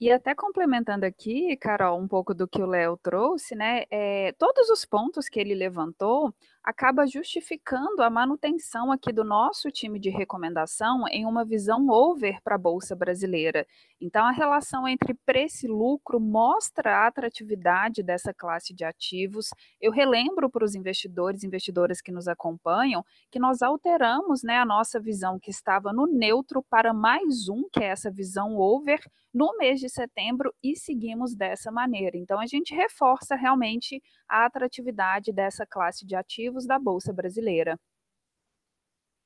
E 0.00 0.12
até 0.12 0.32
complementando 0.32 1.04
aqui, 1.04 1.56
Carol, 1.56 2.00
um 2.00 2.06
pouco 2.06 2.32
do 2.32 2.46
que 2.46 2.62
o 2.62 2.66
Léo 2.66 2.96
trouxe, 3.02 3.56
né? 3.56 3.82
É, 3.90 4.30
todos 4.38 4.68
os 4.70 4.84
pontos 4.84 5.28
que 5.28 5.40
ele 5.40 5.56
levantou 5.56 6.32
acaba 6.64 7.06
justificando 7.06 8.02
a 8.02 8.08
manutenção 8.08 8.90
aqui 8.90 9.12
do 9.12 9.22
nosso 9.22 9.70
time 9.70 9.98
de 10.00 10.08
recomendação 10.08 11.06
em 11.08 11.26
uma 11.26 11.44
visão 11.44 11.86
over 11.90 12.40
para 12.42 12.54
a 12.54 12.58
Bolsa 12.58 12.96
Brasileira. 12.96 13.66
Então, 14.00 14.24
a 14.24 14.30
relação 14.30 14.88
entre 14.88 15.12
preço 15.26 15.66
e 15.66 15.68
lucro 15.68 16.18
mostra 16.18 16.96
a 16.96 17.06
atratividade 17.06 18.02
dessa 18.02 18.32
classe 18.32 18.72
de 18.72 18.82
ativos. 18.82 19.50
Eu 19.78 19.92
relembro 19.92 20.48
para 20.48 20.64
os 20.64 20.74
investidores 20.74 21.42
e 21.42 21.46
investidoras 21.46 22.00
que 22.00 22.10
nos 22.10 22.26
acompanham 22.26 23.04
que 23.30 23.38
nós 23.38 23.60
alteramos 23.60 24.42
né, 24.42 24.58
a 24.58 24.64
nossa 24.64 24.98
visão 24.98 25.38
que 25.38 25.50
estava 25.50 25.92
no 25.92 26.06
neutro 26.06 26.62
para 26.62 26.94
mais 26.94 27.46
um, 27.46 27.68
que 27.70 27.84
é 27.84 27.88
essa 27.88 28.10
visão 28.10 28.56
over, 28.56 29.00
no 29.34 29.56
mês 29.58 29.80
de 29.80 29.88
setembro 29.88 30.54
e 30.62 30.76
seguimos 30.76 31.34
dessa 31.34 31.70
maneira. 31.72 32.16
Então, 32.16 32.38
a 32.38 32.46
gente 32.46 32.72
reforça 32.72 33.34
realmente 33.34 34.00
a 34.28 34.46
atratividade 34.46 35.32
dessa 35.32 35.66
classe 35.66 36.06
de 36.06 36.14
ativos 36.14 36.53
da 36.62 36.78
Bolsa 36.78 37.12
Brasileira. 37.12 37.78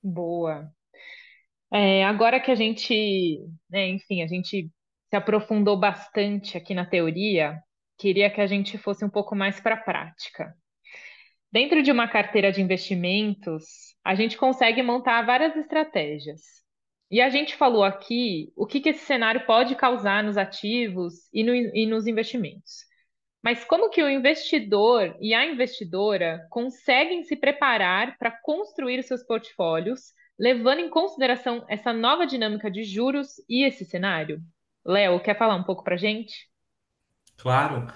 Boa. 0.03 0.73
É, 1.71 2.05
agora 2.05 2.41
que 2.41 2.51
a 2.51 2.55
gente, 2.55 3.41
né, 3.69 3.89
enfim, 3.89 4.23
a 4.23 4.27
gente 4.27 4.71
se 5.11 5.17
aprofundou 5.17 5.79
bastante 5.79 6.57
aqui 6.57 6.75
na 6.75 6.87
teoria, 6.87 7.59
queria 7.99 8.31
que 8.31 8.41
a 8.41 8.47
gente 8.47 8.79
fosse 8.79 9.05
um 9.05 9.11
pouco 9.11 9.35
mais 9.35 9.61
para 9.61 9.75
a 9.75 9.81
prática. 9.81 10.55
Dentro 11.51 11.83
de 11.83 11.91
uma 11.91 12.09
carteira 12.09 12.53
de 12.53 12.61
investimentos, 12.63 13.95
a 14.05 14.15
gente 14.15 14.37
consegue 14.37 14.83
montar 14.83 15.23
várias 15.23 15.57
estratégias. 15.57 16.43
E 17.11 17.23
a 17.23 17.31
gente 17.31 17.57
falou 17.57 17.85
aqui 17.85 18.53
o 18.55 18.67
que, 18.67 18.81
que 18.81 18.91
esse 18.91 19.05
cenário 19.05 19.47
pode 19.47 19.75
causar 19.75 20.23
nos 20.23 20.37
ativos 20.37 21.15
e, 21.33 21.43
no, 21.43 21.55
e 21.55 21.87
nos 21.87 22.07
investimentos. 22.07 22.85
Mas 23.43 23.65
como 23.65 23.91
que 23.91 24.03
o 24.03 24.11
investidor 24.11 25.17
e 25.21 25.33
a 25.33 25.47
investidora 25.47 26.47
conseguem 26.51 27.23
se 27.23 27.37
preparar 27.37 28.17
para 28.19 28.33
construir 28.43 29.03
seus 29.05 29.23
portfólios, 29.23 30.13
levando 30.39 30.81
em 30.81 30.91
consideração 30.91 31.65
essa 31.69 31.93
nova 31.93 32.27
dinâmica 32.27 32.71
de 32.71 32.83
juros 32.83 33.35
e 33.49 33.65
esse 33.65 33.85
cenário? 33.85 34.41
Léo, 34.85 35.21
quer 35.21 35.39
falar 35.39 35.55
um 35.55 35.63
pouco 35.63 35.85
para 35.85 35.97
gente? 35.97 36.49
Claro. 37.37 37.87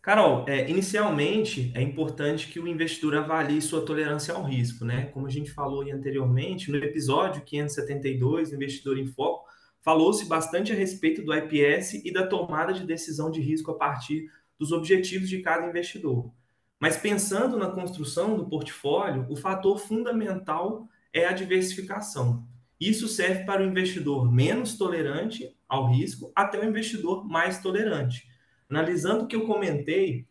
Carol, 0.00 0.44
é, 0.48 0.68
inicialmente 0.68 1.72
é 1.74 1.82
importante 1.82 2.48
que 2.48 2.58
o 2.58 2.66
investidor 2.66 3.16
avalie 3.16 3.62
sua 3.62 3.84
tolerância 3.84 4.34
ao 4.34 4.42
risco, 4.42 4.84
né? 4.84 5.06
Como 5.06 5.26
a 5.26 5.30
gente 5.30 5.52
falou 5.52 5.82
anteriormente, 5.82 6.70
no 6.70 6.76
episódio 6.76 7.44
572, 7.44 8.52
Investidor 8.52 8.98
em 8.98 9.06
Foco, 9.06 9.48
falou-se 9.80 10.24
bastante 10.26 10.72
a 10.72 10.74
respeito 10.74 11.22
do 11.22 11.34
IPS 11.34 12.04
e 12.04 12.12
da 12.12 12.26
tomada 12.26 12.72
de 12.72 12.84
decisão 12.84 13.30
de 13.30 13.40
risco 13.40 13.70
a 13.70 13.76
partir 13.76 14.28
dos 14.62 14.70
objetivos 14.70 15.28
de 15.28 15.42
cada 15.42 15.66
investidor. 15.66 16.30
Mas 16.78 16.96
pensando 16.96 17.56
na 17.56 17.68
construção 17.68 18.36
do 18.36 18.48
portfólio, 18.48 19.26
o 19.28 19.34
fator 19.34 19.76
fundamental 19.76 20.88
é 21.12 21.26
a 21.26 21.32
diversificação. 21.32 22.46
Isso 22.80 23.08
serve 23.08 23.44
para 23.44 23.60
o 23.60 23.66
investidor 23.66 24.30
menos 24.32 24.78
tolerante 24.78 25.52
ao 25.68 25.90
risco 25.90 26.30
até 26.32 26.60
o 26.60 26.64
investidor 26.64 27.28
mais 27.28 27.60
tolerante. 27.60 28.24
Analisando 28.70 29.24
o 29.24 29.26
que 29.26 29.34
eu 29.34 29.48
comentei 29.48 30.28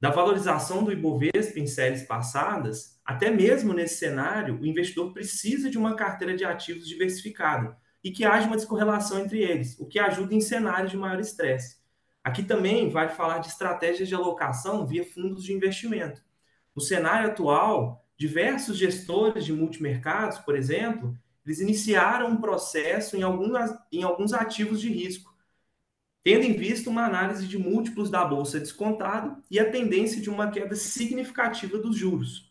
da 0.00 0.10
valorização 0.10 0.84
do 0.84 0.92
Ibovespa 0.92 1.58
em 1.58 1.66
séries 1.66 2.04
passadas, 2.04 3.00
até 3.04 3.28
mesmo 3.28 3.72
nesse 3.72 3.96
cenário, 3.96 4.60
o 4.60 4.66
investidor 4.66 5.12
precisa 5.12 5.68
de 5.68 5.76
uma 5.76 5.96
carteira 5.96 6.36
de 6.36 6.44
ativos 6.44 6.86
diversificada 6.86 7.76
e 8.04 8.12
que 8.12 8.24
haja 8.24 8.46
uma 8.46 8.56
descorrelação 8.56 9.18
entre 9.18 9.42
eles, 9.42 9.76
o 9.80 9.86
que 9.86 9.98
ajuda 9.98 10.32
em 10.32 10.40
cenários 10.40 10.92
de 10.92 10.96
maior 10.96 11.18
estresse. 11.18 11.82
Aqui 12.24 12.42
também 12.42 12.88
vai 12.88 13.10
falar 13.10 13.38
de 13.38 13.48
estratégias 13.48 14.08
de 14.08 14.14
alocação 14.14 14.86
via 14.86 15.04
fundos 15.04 15.44
de 15.44 15.52
investimento. 15.52 16.24
No 16.74 16.80
cenário 16.80 17.28
atual, 17.28 18.02
diversos 18.16 18.78
gestores 18.78 19.44
de 19.44 19.52
multimercados, 19.52 20.38
por 20.38 20.56
exemplo, 20.56 21.14
eles 21.44 21.60
iniciaram 21.60 22.28
um 22.28 22.40
processo 22.40 23.14
em, 23.14 23.22
algumas, 23.22 23.76
em 23.92 24.02
alguns 24.02 24.32
ativos 24.32 24.80
de 24.80 24.88
risco, 24.88 25.34
tendo 26.22 26.44
em 26.44 26.54
vista 26.54 26.88
uma 26.88 27.04
análise 27.04 27.46
de 27.46 27.58
múltiplos 27.58 28.10
da 28.10 28.24
bolsa 28.24 28.58
descontado 28.58 29.42
e 29.50 29.60
a 29.60 29.70
tendência 29.70 30.22
de 30.22 30.30
uma 30.30 30.50
queda 30.50 30.74
significativa 30.74 31.76
dos 31.76 31.94
juros. 31.94 32.50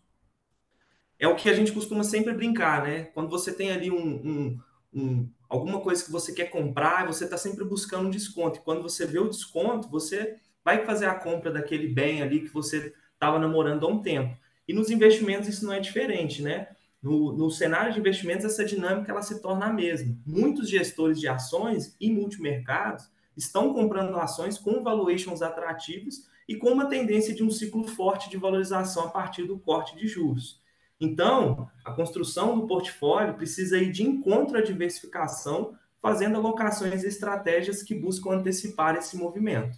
É 1.18 1.28
o 1.28 1.36
que 1.36 1.50
a 1.50 1.54
gente 1.54 1.72
costuma 1.72 2.04
sempre 2.04 2.34
brincar, 2.34 2.84
né? 2.84 3.06
Quando 3.06 3.30
você 3.30 3.52
tem 3.52 3.72
ali 3.72 3.90
um, 3.90 3.98
um, 3.98 4.60
um 4.94 5.30
alguma 5.54 5.80
coisa 5.80 6.04
que 6.04 6.12
você 6.12 6.34
quer 6.34 6.50
comprar, 6.50 7.06
você 7.06 7.26
está 7.26 7.38
sempre 7.38 7.64
buscando 7.64 8.08
um 8.08 8.10
desconto. 8.10 8.58
E 8.58 8.62
quando 8.62 8.82
você 8.82 9.06
vê 9.06 9.20
o 9.20 9.30
desconto, 9.30 9.88
você 9.88 10.38
vai 10.66 10.84
fazer 10.84 11.06
a 11.06 11.14
compra 11.14 11.52
daquele 11.52 11.88
bem 11.88 12.24
ali 12.24 12.42
que 12.42 12.50
você 12.50 12.92
estava 13.14 13.38
namorando 13.38 13.86
há 13.86 13.90
um 13.90 14.02
tempo. 14.02 14.36
E 14.68 14.74
nos 14.74 14.90
investimentos 14.90 15.48
isso 15.48 15.64
não 15.64 15.74
é 15.74 15.80
diferente, 15.80 16.42
né? 16.42 16.70
No, 17.02 17.34
no, 17.34 17.52
cenário 17.52 17.94
de 17.94 18.00
investimentos, 18.00 18.46
essa 18.46 18.66
dinâmica 18.66 19.12
ela 19.12 19.22
se 19.22 19.42
torna 19.42 19.68
a 19.68 19.74
mesma. 19.74 20.18
Muitos 20.26 20.70
gestores 20.70 21.20
de 21.20 21.28
ações 21.28 21.96
e 22.00 22.10
multimercados 22.10 23.08
estão 23.38 23.74
comprando 23.74 24.16
ações 24.18 24.58
com 24.58 24.82
valuations 24.82 25.42
atrativos 25.42 26.28
e 26.48 26.56
com 26.56 26.70
uma 26.70 26.88
tendência 26.88 27.36
de 27.36 27.44
um 27.44 27.52
ciclo 27.52 27.84
forte 27.84 28.30
de 28.30 28.38
valorização 28.38 29.06
a 29.06 29.10
partir 29.10 29.44
do 29.44 29.60
corte 29.60 29.96
de 29.96 30.08
juros. 30.08 30.63
Então, 31.04 31.70
a 31.84 31.92
construção 31.92 32.58
do 32.58 32.66
portfólio 32.66 33.34
precisa 33.34 33.78
ir 33.78 33.92
de 33.92 34.04
encontro 34.04 34.58
à 34.58 34.62
diversificação, 34.62 35.78
fazendo 36.02 36.38
alocações 36.38 37.04
e 37.04 37.08
estratégias 37.08 37.84
que 37.84 37.94
buscam 37.94 38.32
antecipar 38.32 38.96
esse 38.96 39.18
movimento. 39.18 39.78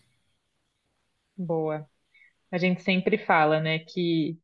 Boa. 1.35 1.89
A 2.51 2.59
gente 2.59 2.83
sempre 2.83 3.17
fala, 3.17 3.59
né, 3.59 3.79
que 3.79 4.37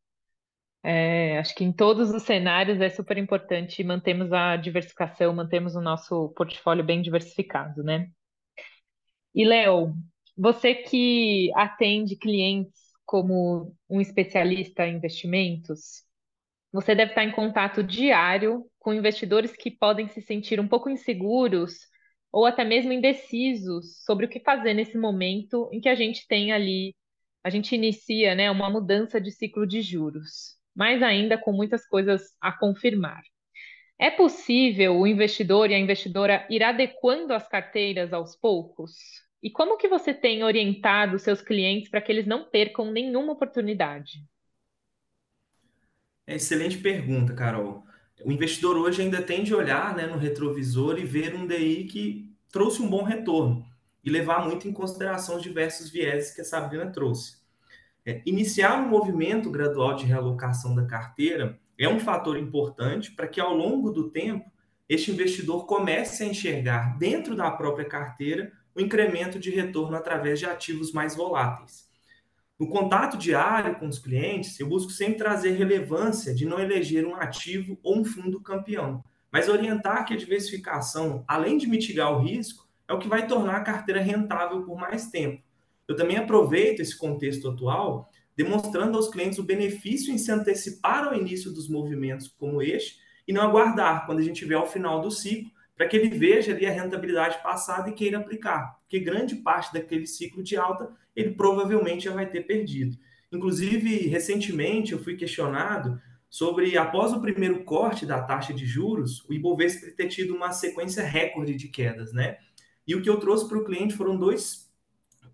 é, 0.82 1.38
acho 1.38 1.54
que 1.54 1.62
em 1.62 1.72
todos 1.72 2.10
os 2.10 2.24
cenários 2.24 2.80
é 2.80 2.90
super 2.90 3.16
importante 3.16 3.84
mantermos 3.84 4.32
a 4.32 4.56
diversificação, 4.56 5.32
mantermos 5.32 5.76
o 5.76 5.80
nosso 5.80 6.30
portfólio 6.30 6.84
bem 6.84 7.00
diversificado, 7.00 7.84
né? 7.84 8.10
E, 9.32 9.44
Léo, 9.44 9.94
você 10.36 10.74
que 10.74 11.52
atende 11.54 12.16
clientes 12.16 12.82
como 13.06 13.72
um 13.88 14.00
especialista 14.00 14.84
em 14.84 14.96
investimentos, 14.96 16.04
você 16.72 16.94
deve 16.94 17.10
estar 17.12 17.24
em 17.24 17.30
contato 17.32 17.82
diário 17.82 18.64
com 18.78 18.94
investidores 18.94 19.52
que 19.52 19.70
podem 19.70 20.08
se 20.08 20.22
sentir 20.22 20.58
um 20.58 20.66
pouco 20.66 20.88
inseguros 20.88 21.74
ou 22.32 22.46
até 22.46 22.64
mesmo 22.64 22.92
indecisos 22.92 24.02
sobre 24.04 24.26
o 24.26 24.28
que 24.28 24.40
fazer 24.40 24.72
nesse 24.72 24.96
momento 24.96 25.68
em 25.72 25.80
que 25.80 25.88
a 25.88 25.94
gente 25.94 26.26
tem 26.26 26.50
ali, 26.50 26.94
a 27.44 27.50
gente 27.50 27.74
inicia, 27.74 28.34
né, 28.34 28.50
uma 28.50 28.70
mudança 28.70 29.20
de 29.20 29.30
ciclo 29.30 29.66
de 29.66 29.82
juros, 29.82 30.56
mas 30.74 31.02
ainda 31.02 31.36
com 31.36 31.52
muitas 31.52 31.86
coisas 31.86 32.22
a 32.40 32.50
confirmar. 32.52 33.20
É 33.98 34.10
possível 34.10 34.96
o 34.98 35.06
investidor 35.06 35.70
e 35.70 35.74
a 35.74 35.78
investidora 35.78 36.46
ir 36.50 36.62
adequando 36.62 37.34
as 37.34 37.46
carteiras 37.46 38.12
aos 38.12 38.34
poucos? 38.36 38.94
E 39.42 39.50
como 39.50 39.76
que 39.76 39.88
você 39.88 40.14
tem 40.14 40.42
orientado 40.42 41.18
seus 41.18 41.42
clientes 41.42 41.90
para 41.90 42.00
que 42.00 42.10
eles 42.10 42.26
não 42.26 42.48
percam 42.50 42.90
nenhuma 42.90 43.32
oportunidade? 43.32 44.20
É 46.26 46.36
excelente 46.36 46.78
pergunta, 46.78 47.34
Carol. 47.34 47.84
O 48.24 48.30
investidor 48.30 48.76
hoje 48.76 49.02
ainda 49.02 49.20
tem 49.20 49.42
de 49.42 49.54
olhar 49.54 49.96
né, 49.96 50.06
no 50.06 50.16
retrovisor 50.16 50.98
e 50.98 51.04
ver 51.04 51.34
um 51.34 51.46
DI 51.46 51.84
que 51.84 52.32
trouxe 52.50 52.80
um 52.80 52.88
bom 52.88 53.02
retorno 53.02 53.66
e 54.04 54.10
levar 54.10 54.46
muito 54.46 54.68
em 54.68 54.72
consideração 54.72 55.36
os 55.36 55.42
diversos 55.42 55.90
vieses 55.90 56.32
que 56.32 56.40
a 56.40 56.44
Sabrina 56.44 56.86
trouxe. 56.86 57.42
É, 58.04 58.20
iniciar 58.26 58.80
um 58.80 58.88
movimento 58.88 59.50
gradual 59.50 59.94
de 59.94 60.04
realocação 60.04 60.74
da 60.74 60.84
carteira 60.84 61.58
é 61.78 61.88
um 61.88 62.00
fator 62.00 62.36
importante 62.36 63.12
para 63.12 63.26
que, 63.26 63.40
ao 63.40 63.54
longo 63.54 63.90
do 63.90 64.10
tempo, 64.10 64.50
este 64.88 65.10
investidor 65.10 65.66
comece 65.66 66.22
a 66.22 66.26
enxergar 66.26 66.98
dentro 66.98 67.34
da 67.34 67.50
própria 67.50 67.88
carteira 67.88 68.52
o 68.74 68.80
incremento 68.80 69.38
de 69.38 69.50
retorno 69.50 69.96
através 69.96 70.38
de 70.38 70.46
ativos 70.46 70.92
mais 70.92 71.14
voláteis. 71.14 71.91
No 72.62 72.68
contato 72.68 73.18
diário 73.18 73.74
com 73.74 73.88
os 73.88 73.98
clientes, 73.98 74.60
eu 74.60 74.68
busco 74.68 74.92
sempre 74.92 75.16
trazer 75.16 75.50
relevância 75.50 76.32
de 76.32 76.44
não 76.46 76.60
eleger 76.60 77.04
um 77.04 77.16
ativo 77.16 77.76
ou 77.82 77.98
um 77.98 78.04
fundo 78.04 78.40
campeão, 78.40 79.02
mas 79.32 79.48
orientar 79.48 80.04
que 80.04 80.14
a 80.14 80.16
diversificação, 80.16 81.24
além 81.26 81.58
de 81.58 81.66
mitigar 81.66 82.12
o 82.12 82.22
risco, 82.22 82.68
é 82.86 82.92
o 82.92 83.00
que 83.00 83.08
vai 83.08 83.26
tornar 83.26 83.56
a 83.56 83.64
carteira 83.64 84.00
rentável 84.00 84.62
por 84.62 84.78
mais 84.78 85.10
tempo. 85.10 85.42
Eu 85.88 85.96
também 85.96 86.16
aproveito 86.16 86.78
esse 86.78 86.96
contexto 86.96 87.48
atual, 87.48 88.08
demonstrando 88.36 88.96
aos 88.96 89.10
clientes 89.10 89.40
o 89.40 89.42
benefício 89.42 90.14
em 90.14 90.18
se 90.18 90.30
antecipar 90.30 91.08
ao 91.08 91.16
início 91.16 91.52
dos 91.52 91.68
movimentos 91.68 92.28
como 92.28 92.62
este 92.62 93.00
e 93.26 93.32
não 93.32 93.42
aguardar 93.42 94.06
quando 94.06 94.20
a 94.20 94.22
gente 94.22 94.38
tiver 94.38 94.54
ao 94.54 94.68
final 94.68 95.00
do 95.00 95.10
ciclo, 95.10 95.50
para 95.82 95.88
que 95.88 95.96
ele 95.96 96.16
veja 96.16 96.52
ali 96.52 96.64
a 96.64 96.70
rentabilidade 96.70 97.42
passada 97.42 97.90
e 97.90 97.92
queira 97.92 98.18
aplicar, 98.18 98.78
porque 98.82 99.00
grande 99.00 99.34
parte 99.34 99.72
daquele 99.72 100.06
ciclo 100.06 100.40
de 100.40 100.56
alta 100.56 100.88
ele 101.16 101.32
provavelmente 101.32 102.04
já 102.04 102.14
vai 102.14 102.24
ter 102.24 102.42
perdido. 102.42 102.96
Inclusive, 103.32 104.06
recentemente 104.06 104.92
eu 104.92 105.02
fui 105.02 105.16
questionado 105.16 106.00
sobre, 106.30 106.78
após 106.78 107.12
o 107.12 107.20
primeiro 107.20 107.64
corte 107.64 108.06
da 108.06 108.22
taxa 108.22 108.54
de 108.54 108.64
juros, 108.64 109.28
o 109.28 109.34
Ibovespa 109.34 109.90
ter 109.96 110.06
tido 110.06 110.36
uma 110.36 110.52
sequência 110.52 111.02
recorde 111.02 111.56
de 111.56 111.66
quedas, 111.66 112.12
né? 112.12 112.36
E 112.86 112.94
o 112.94 113.02
que 113.02 113.10
eu 113.10 113.18
trouxe 113.18 113.48
para 113.48 113.58
o 113.58 113.64
cliente 113.64 113.96
foram 113.96 114.16
dois 114.16 114.70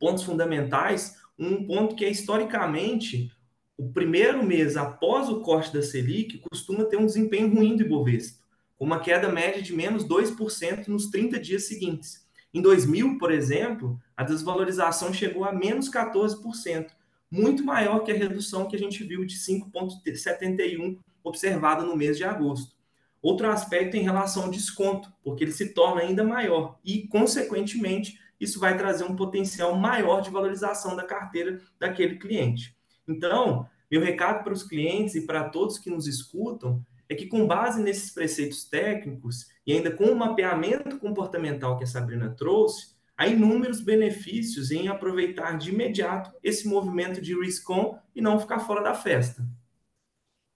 pontos 0.01 0.25
fundamentais. 0.25 1.15
Um 1.39 1.67
ponto 1.67 1.95
que 1.95 2.07
é 2.07 2.11
historicamente 2.11 3.31
o 3.77 3.93
primeiro 3.93 4.43
mês 4.43 4.79
após 4.79 5.29
o 5.29 5.43
corte 5.43 5.75
da 5.75 5.83
Selic 5.83 6.43
costuma 6.51 6.87
ter 6.87 6.97
um 6.97 7.05
desempenho 7.05 7.55
ruim 7.55 7.77
do 7.77 7.83
Ibovespa, 7.83 8.48
com 8.79 8.85
uma 8.85 9.01
queda 9.01 9.31
média 9.31 9.61
de 9.61 9.75
menos 9.75 10.07
2% 10.07 10.87
nos 10.87 11.07
30 11.07 11.39
dias 11.41 11.65
seguintes. 11.65 12.27
Em 12.55 12.63
2000, 12.63 13.19
por 13.19 13.31
exemplo, 13.31 14.01
a 14.17 14.23
desvalorização 14.23 15.13
chegou 15.13 15.45
a 15.45 15.53
menos 15.53 15.91
14%, 15.91 16.87
muito 17.31 17.65
maior 17.65 18.01
que 18.01 18.13
a 18.13 18.17
redução 18.17 18.67
que 18.67 18.77
a 18.77 18.79
gente 18.79 19.05
viu 19.05 19.25
de 19.25 19.37
5,71 19.37 20.99
observada 21.23 21.85
no 21.85 21.97
mês 21.97 22.17
de 22.17 22.25
agosto. 22.25 22.75
Outro 23.21 23.51
aspecto 23.51 23.97
em 23.97 24.03
relação 24.03 24.45
ao 24.45 24.51
desconto, 24.51 25.13
porque 25.23 25.45
ele 25.45 25.53
se 25.53 25.75
torna 25.75 26.03
ainda 26.03 26.25
maior 26.25 26.79
e, 26.85 27.07
consequentemente, 27.09 28.19
isso 28.41 28.61
vai 28.61 28.77
trazer 28.79 29.05
um 29.05 29.17
potencial 29.17 29.75
maior 29.75 30.21
de 30.21 30.31
valorização 30.31 30.95
da 30.95 31.03
carteira 31.03 31.61
daquele 31.79 32.17
cliente. 32.17 32.77
Então, 33.07 33.69
meu 33.91 34.01
recado 34.01 34.45
para 34.45 34.53
os 34.53 34.63
clientes 34.63 35.17
e 35.17 35.27
para 35.27 35.49
todos 35.49 35.79
que 35.79 35.91
nos 35.91 36.07
escutam 36.07 36.85
é 37.09 37.15
que, 37.15 37.27
com 37.27 37.47
base 37.47 37.83
nesses 37.83 38.13
preceitos 38.13 38.65
técnicos 38.65 39.47
e 39.67 39.73
ainda 39.73 39.91
com 39.91 40.05
o 40.05 40.17
mapeamento 40.17 40.99
comportamental 40.99 41.79
que 41.79 41.85
a 41.85 41.87
Sabrina 41.87 42.35
trouxe, 42.37 42.97
há 43.17 43.27
inúmeros 43.27 43.81
benefícios 43.81 44.71
em 44.71 44.89
aproveitar 44.89 45.57
de 45.57 45.71
imediato 45.71 46.31
esse 46.43 46.69
movimento 46.69 47.21
de 47.21 47.35
risk-on 47.39 47.99
e 48.15 48.21
não 48.21 48.39
ficar 48.39 48.61
fora 48.61 48.83
da 48.83 48.95
festa. 48.95 49.43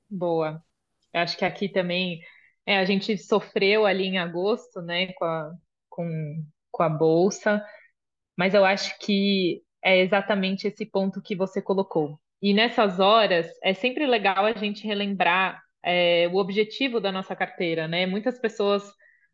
Boa. 0.09 0.63
Eu 1.13 1.21
acho 1.21 1.37
que 1.37 1.45
aqui 1.45 1.69
também 1.69 2.21
é, 2.67 2.79
a 2.79 2.85
gente 2.85 3.17
sofreu 3.19 3.87
ali 3.87 4.05
em 4.05 4.19
agosto, 4.19 4.81
né, 4.81 5.13
com 5.15 5.25
a, 5.25 5.53
com, 5.89 6.45
com 6.71 6.83
a 6.83 6.89
bolsa, 6.89 7.65
mas 8.37 8.55
eu 8.55 8.65
acho 8.65 8.99
que 8.99 9.63
é 9.83 10.01
exatamente 10.01 10.67
esse 10.67 10.87
ponto 10.87 11.21
que 11.21 11.35
você 11.35 11.61
colocou. 11.61 12.19
E 12.41 12.55
nessas 12.55 13.01
horas 13.01 13.47
é 13.63 13.75
sempre 13.75 14.07
legal 14.07 14.45
a 14.47 14.53
gente 14.53 14.87
relembrar 14.87 15.63
é, 15.85 16.29
o 16.29 16.37
objetivo 16.37 17.01
da 17.01 17.13
nossa 17.13 17.35
carteira, 17.37 17.89
né? 17.89 18.07
Muitas 18.07 18.39
pessoas 18.39 18.83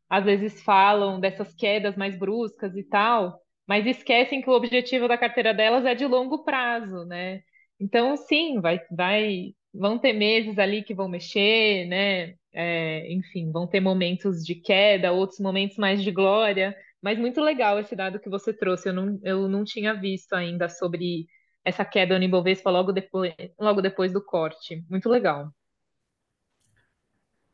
às 0.08 0.24
vezes 0.24 0.62
falam 0.62 1.20
dessas 1.20 1.54
quedas 1.54 1.96
mais 1.96 2.18
bruscas 2.18 2.74
e 2.76 2.82
tal, 2.82 3.38
mas 3.66 3.86
esquecem 3.86 4.40
que 4.40 4.48
o 4.50 4.54
objetivo 4.54 5.06
da 5.08 5.18
carteira 5.18 5.52
delas 5.54 5.84
é 5.84 5.94
de 5.94 6.06
longo 6.06 6.44
prazo, 6.44 7.04
né? 7.04 7.42
Então, 7.80 8.16
sim, 8.16 8.60
vai, 8.60 8.80
vai, 8.90 9.52
vão 9.72 9.98
ter 9.98 10.12
meses 10.12 10.58
ali 10.58 10.82
que 10.82 10.94
vão 10.94 11.08
mexer, 11.08 11.86
né? 11.86 12.34
É, 12.52 13.12
enfim, 13.12 13.52
vão 13.52 13.66
ter 13.66 13.80
momentos 13.80 14.42
de 14.44 14.54
queda, 14.56 15.12
outros 15.12 15.38
momentos 15.38 15.76
mais 15.76 16.02
de 16.02 16.10
glória, 16.10 16.74
mas 17.02 17.18
muito 17.18 17.40
legal 17.40 17.78
esse 17.78 17.94
dado 17.94 18.18
que 18.20 18.28
você 18.30 18.52
trouxe. 18.52 18.88
Eu 18.88 18.92
não, 18.94 19.20
eu 19.22 19.48
não 19.48 19.64
tinha 19.64 19.94
visto 19.94 20.32
ainda 20.32 20.68
sobre 20.68 21.26
essa 21.64 21.84
queda 21.84 22.18
no 22.18 22.24
Ibovespa 22.24 22.70
logo 22.70 22.92
depois, 22.92 23.34
logo 23.60 23.80
depois 23.82 24.12
do 24.12 24.24
corte. 24.24 24.82
Muito 24.90 25.08
legal. 25.08 25.52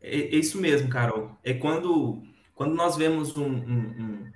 É, 0.04 0.18
é 0.18 0.36
isso 0.36 0.60
mesmo, 0.60 0.88
Carol. 0.88 1.36
É 1.42 1.54
quando 1.54 2.22
quando 2.54 2.74
nós 2.74 2.96
vemos 2.96 3.36
um, 3.36 3.46
um, 3.46 3.78
um, 3.78 4.32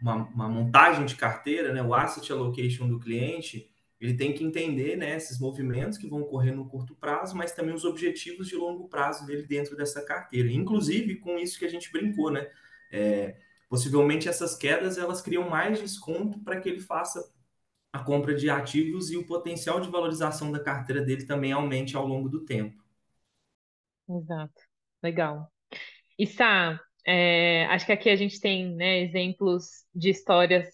uma, 0.00 0.14
uma, 0.14 0.48
montagem 0.48 1.04
de 1.04 1.16
carteira, 1.16 1.72
né, 1.72 1.82
o 1.82 1.92
asset 1.92 2.30
allocation 2.30 2.86
do 2.88 3.00
cliente, 3.00 3.68
ele 4.00 4.14
tem 4.14 4.32
que 4.32 4.44
entender 4.44 4.96
né, 4.96 5.16
esses 5.16 5.40
movimentos 5.40 5.98
que 5.98 6.06
vão 6.06 6.22
ocorrer 6.22 6.54
no 6.54 6.68
curto 6.68 6.94
prazo, 6.94 7.36
mas 7.36 7.52
também 7.52 7.74
os 7.74 7.84
objetivos 7.84 8.46
de 8.46 8.54
longo 8.54 8.88
prazo 8.88 9.26
dele 9.26 9.42
dentro 9.42 9.76
dessa 9.76 10.02
carteira. 10.04 10.52
Inclusive 10.52 11.16
com 11.16 11.36
isso 11.36 11.58
que 11.58 11.64
a 11.64 11.70
gente 11.70 11.90
brincou, 11.90 12.30
né? 12.30 12.48
É, 12.92 13.36
possivelmente 13.68 14.28
essas 14.28 14.54
quedas 14.54 14.98
elas 14.98 15.22
criam 15.22 15.48
mais 15.48 15.80
desconto 15.80 16.38
para 16.40 16.60
que 16.60 16.68
ele 16.68 16.80
faça 16.80 17.32
a 17.92 17.98
compra 18.00 18.34
de 18.34 18.50
ativos 18.50 19.10
e 19.10 19.16
o 19.16 19.26
potencial 19.26 19.80
de 19.80 19.90
valorização 19.90 20.52
da 20.52 20.60
carteira 20.60 21.02
dele 21.02 21.24
também 21.24 21.52
aumente 21.52 21.96
ao 21.96 22.06
longo 22.06 22.28
do 22.28 22.44
tempo. 22.44 22.82
Exato. 24.08 24.71
Legal. 25.02 25.50
E 26.18 26.26
Sá, 26.26 26.78
é, 27.06 27.66
acho 27.66 27.86
que 27.86 27.92
aqui 27.92 28.10
a 28.10 28.16
gente 28.16 28.40
tem 28.40 28.74
né, 28.74 29.00
exemplos 29.00 29.84
de 29.94 30.10
histórias 30.10 30.68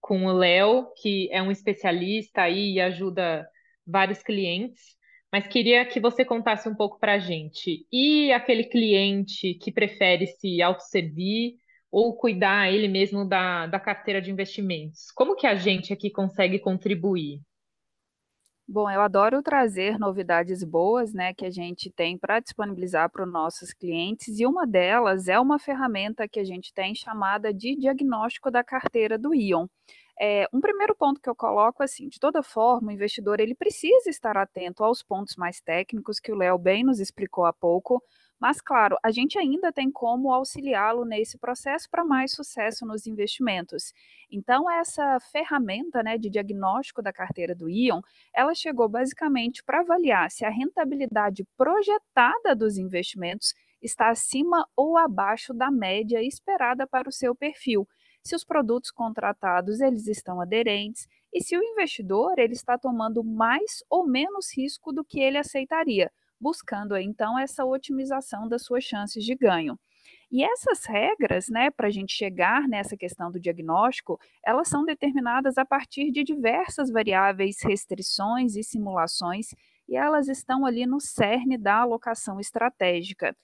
com 0.00 0.26
o 0.26 0.32
Léo, 0.32 0.92
que 1.00 1.28
é 1.32 1.42
um 1.42 1.50
especialista 1.50 2.42
aí 2.42 2.74
e 2.74 2.80
ajuda 2.80 3.48
vários 3.86 4.22
clientes, 4.22 4.96
mas 5.32 5.46
queria 5.46 5.84
que 5.86 6.00
você 6.00 6.24
contasse 6.24 6.68
um 6.68 6.74
pouco 6.74 6.98
para 6.98 7.14
a 7.14 7.18
gente. 7.18 7.86
E 7.90 8.30
aquele 8.32 8.64
cliente 8.64 9.54
que 9.54 9.72
prefere 9.72 10.26
se 10.26 10.60
autosservir 10.60 11.54
ou 11.90 12.16
cuidar 12.16 12.72
ele 12.72 12.88
mesmo 12.88 13.26
da, 13.26 13.66
da 13.66 13.80
carteira 13.80 14.20
de 14.20 14.30
investimentos? 14.30 15.10
Como 15.14 15.36
que 15.36 15.46
a 15.46 15.54
gente 15.54 15.92
aqui 15.92 16.10
consegue 16.10 16.58
contribuir? 16.58 17.40
Bom, 18.74 18.90
eu 18.90 19.02
adoro 19.02 19.42
trazer 19.42 19.98
novidades 19.98 20.64
boas, 20.64 21.12
né, 21.12 21.34
que 21.34 21.44
a 21.44 21.50
gente 21.50 21.90
tem 21.90 22.16
para 22.16 22.40
disponibilizar 22.40 23.10
para 23.10 23.22
os 23.22 23.30
nossos 23.30 23.74
clientes, 23.74 24.40
e 24.40 24.46
uma 24.46 24.66
delas 24.66 25.28
é 25.28 25.38
uma 25.38 25.58
ferramenta 25.58 26.26
que 26.26 26.40
a 26.40 26.44
gente 26.44 26.72
tem 26.72 26.94
chamada 26.94 27.52
de 27.52 27.76
diagnóstico 27.76 28.50
da 28.50 28.64
carteira 28.64 29.18
do 29.18 29.34
Ion. 29.34 29.66
É, 30.18 30.48
um 30.54 30.58
primeiro 30.58 30.94
ponto 30.94 31.20
que 31.20 31.28
eu 31.28 31.36
coloco 31.36 31.82
assim, 31.82 32.08
de 32.08 32.18
toda 32.18 32.42
forma, 32.42 32.88
o 32.88 32.94
investidor 32.94 33.40
ele 33.40 33.54
precisa 33.54 34.08
estar 34.08 34.38
atento 34.38 34.82
aos 34.82 35.02
pontos 35.02 35.36
mais 35.36 35.60
técnicos 35.60 36.18
que 36.18 36.32
o 36.32 36.36
Léo 36.36 36.56
bem 36.56 36.82
nos 36.82 36.98
explicou 36.98 37.44
há 37.44 37.52
pouco, 37.52 38.02
mas, 38.42 38.60
claro, 38.60 38.96
a 39.04 39.12
gente 39.12 39.38
ainda 39.38 39.72
tem 39.72 39.88
como 39.88 40.32
auxiliá-lo 40.32 41.04
nesse 41.04 41.38
processo 41.38 41.88
para 41.88 42.04
mais 42.04 42.32
sucesso 42.32 42.84
nos 42.84 43.06
investimentos. 43.06 43.92
Então, 44.28 44.68
essa 44.68 45.20
ferramenta 45.20 46.02
né, 46.02 46.18
de 46.18 46.28
diagnóstico 46.28 47.00
da 47.00 47.12
carteira 47.12 47.54
do 47.54 47.68
Ion, 47.68 48.00
ela 48.34 48.52
chegou 48.52 48.88
basicamente 48.88 49.62
para 49.62 49.78
avaliar 49.78 50.28
se 50.28 50.44
a 50.44 50.50
rentabilidade 50.50 51.46
projetada 51.56 52.52
dos 52.56 52.78
investimentos 52.78 53.54
está 53.80 54.10
acima 54.10 54.66
ou 54.74 54.98
abaixo 54.98 55.54
da 55.54 55.70
média 55.70 56.20
esperada 56.20 56.84
para 56.84 57.08
o 57.08 57.12
seu 57.12 57.36
perfil, 57.36 57.86
se 58.24 58.34
os 58.34 58.42
produtos 58.42 58.90
contratados 58.90 59.80
eles 59.80 60.08
estão 60.08 60.40
aderentes 60.40 61.06
e 61.32 61.40
se 61.40 61.56
o 61.56 61.62
investidor 61.62 62.36
ele 62.40 62.54
está 62.54 62.76
tomando 62.76 63.22
mais 63.22 63.84
ou 63.88 64.04
menos 64.04 64.52
risco 64.52 64.92
do 64.92 65.04
que 65.04 65.20
ele 65.20 65.38
aceitaria 65.38 66.10
buscando 66.42 66.96
então 66.96 67.38
essa 67.38 67.64
otimização 67.64 68.48
das 68.48 68.64
suas 68.64 68.82
chances 68.82 69.24
de 69.24 69.36
ganho. 69.36 69.78
E 70.30 70.42
essas 70.42 70.84
regras, 70.84 71.48
né, 71.48 71.70
para 71.70 71.86
a 71.86 71.90
gente 71.90 72.12
chegar 72.12 72.66
nessa 72.66 72.96
questão 72.96 73.30
do 73.30 73.38
diagnóstico, 73.38 74.18
elas 74.44 74.66
são 74.66 74.84
determinadas 74.84 75.56
a 75.56 75.64
partir 75.64 76.10
de 76.10 76.24
diversas 76.24 76.90
variáveis, 76.90 77.58
restrições 77.62 78.56
e 78.56 78.64
simulações, 78.64 79.48
e 79.88 79.94
elas 79.94 80.28
estão 80.28 80.66
ali 80.66 80.86
no 80.86 81.00
cerne 81.00 81.56
da 81.56 81.76
alocação 81.76 82.40
estratégica. 82.40 83.36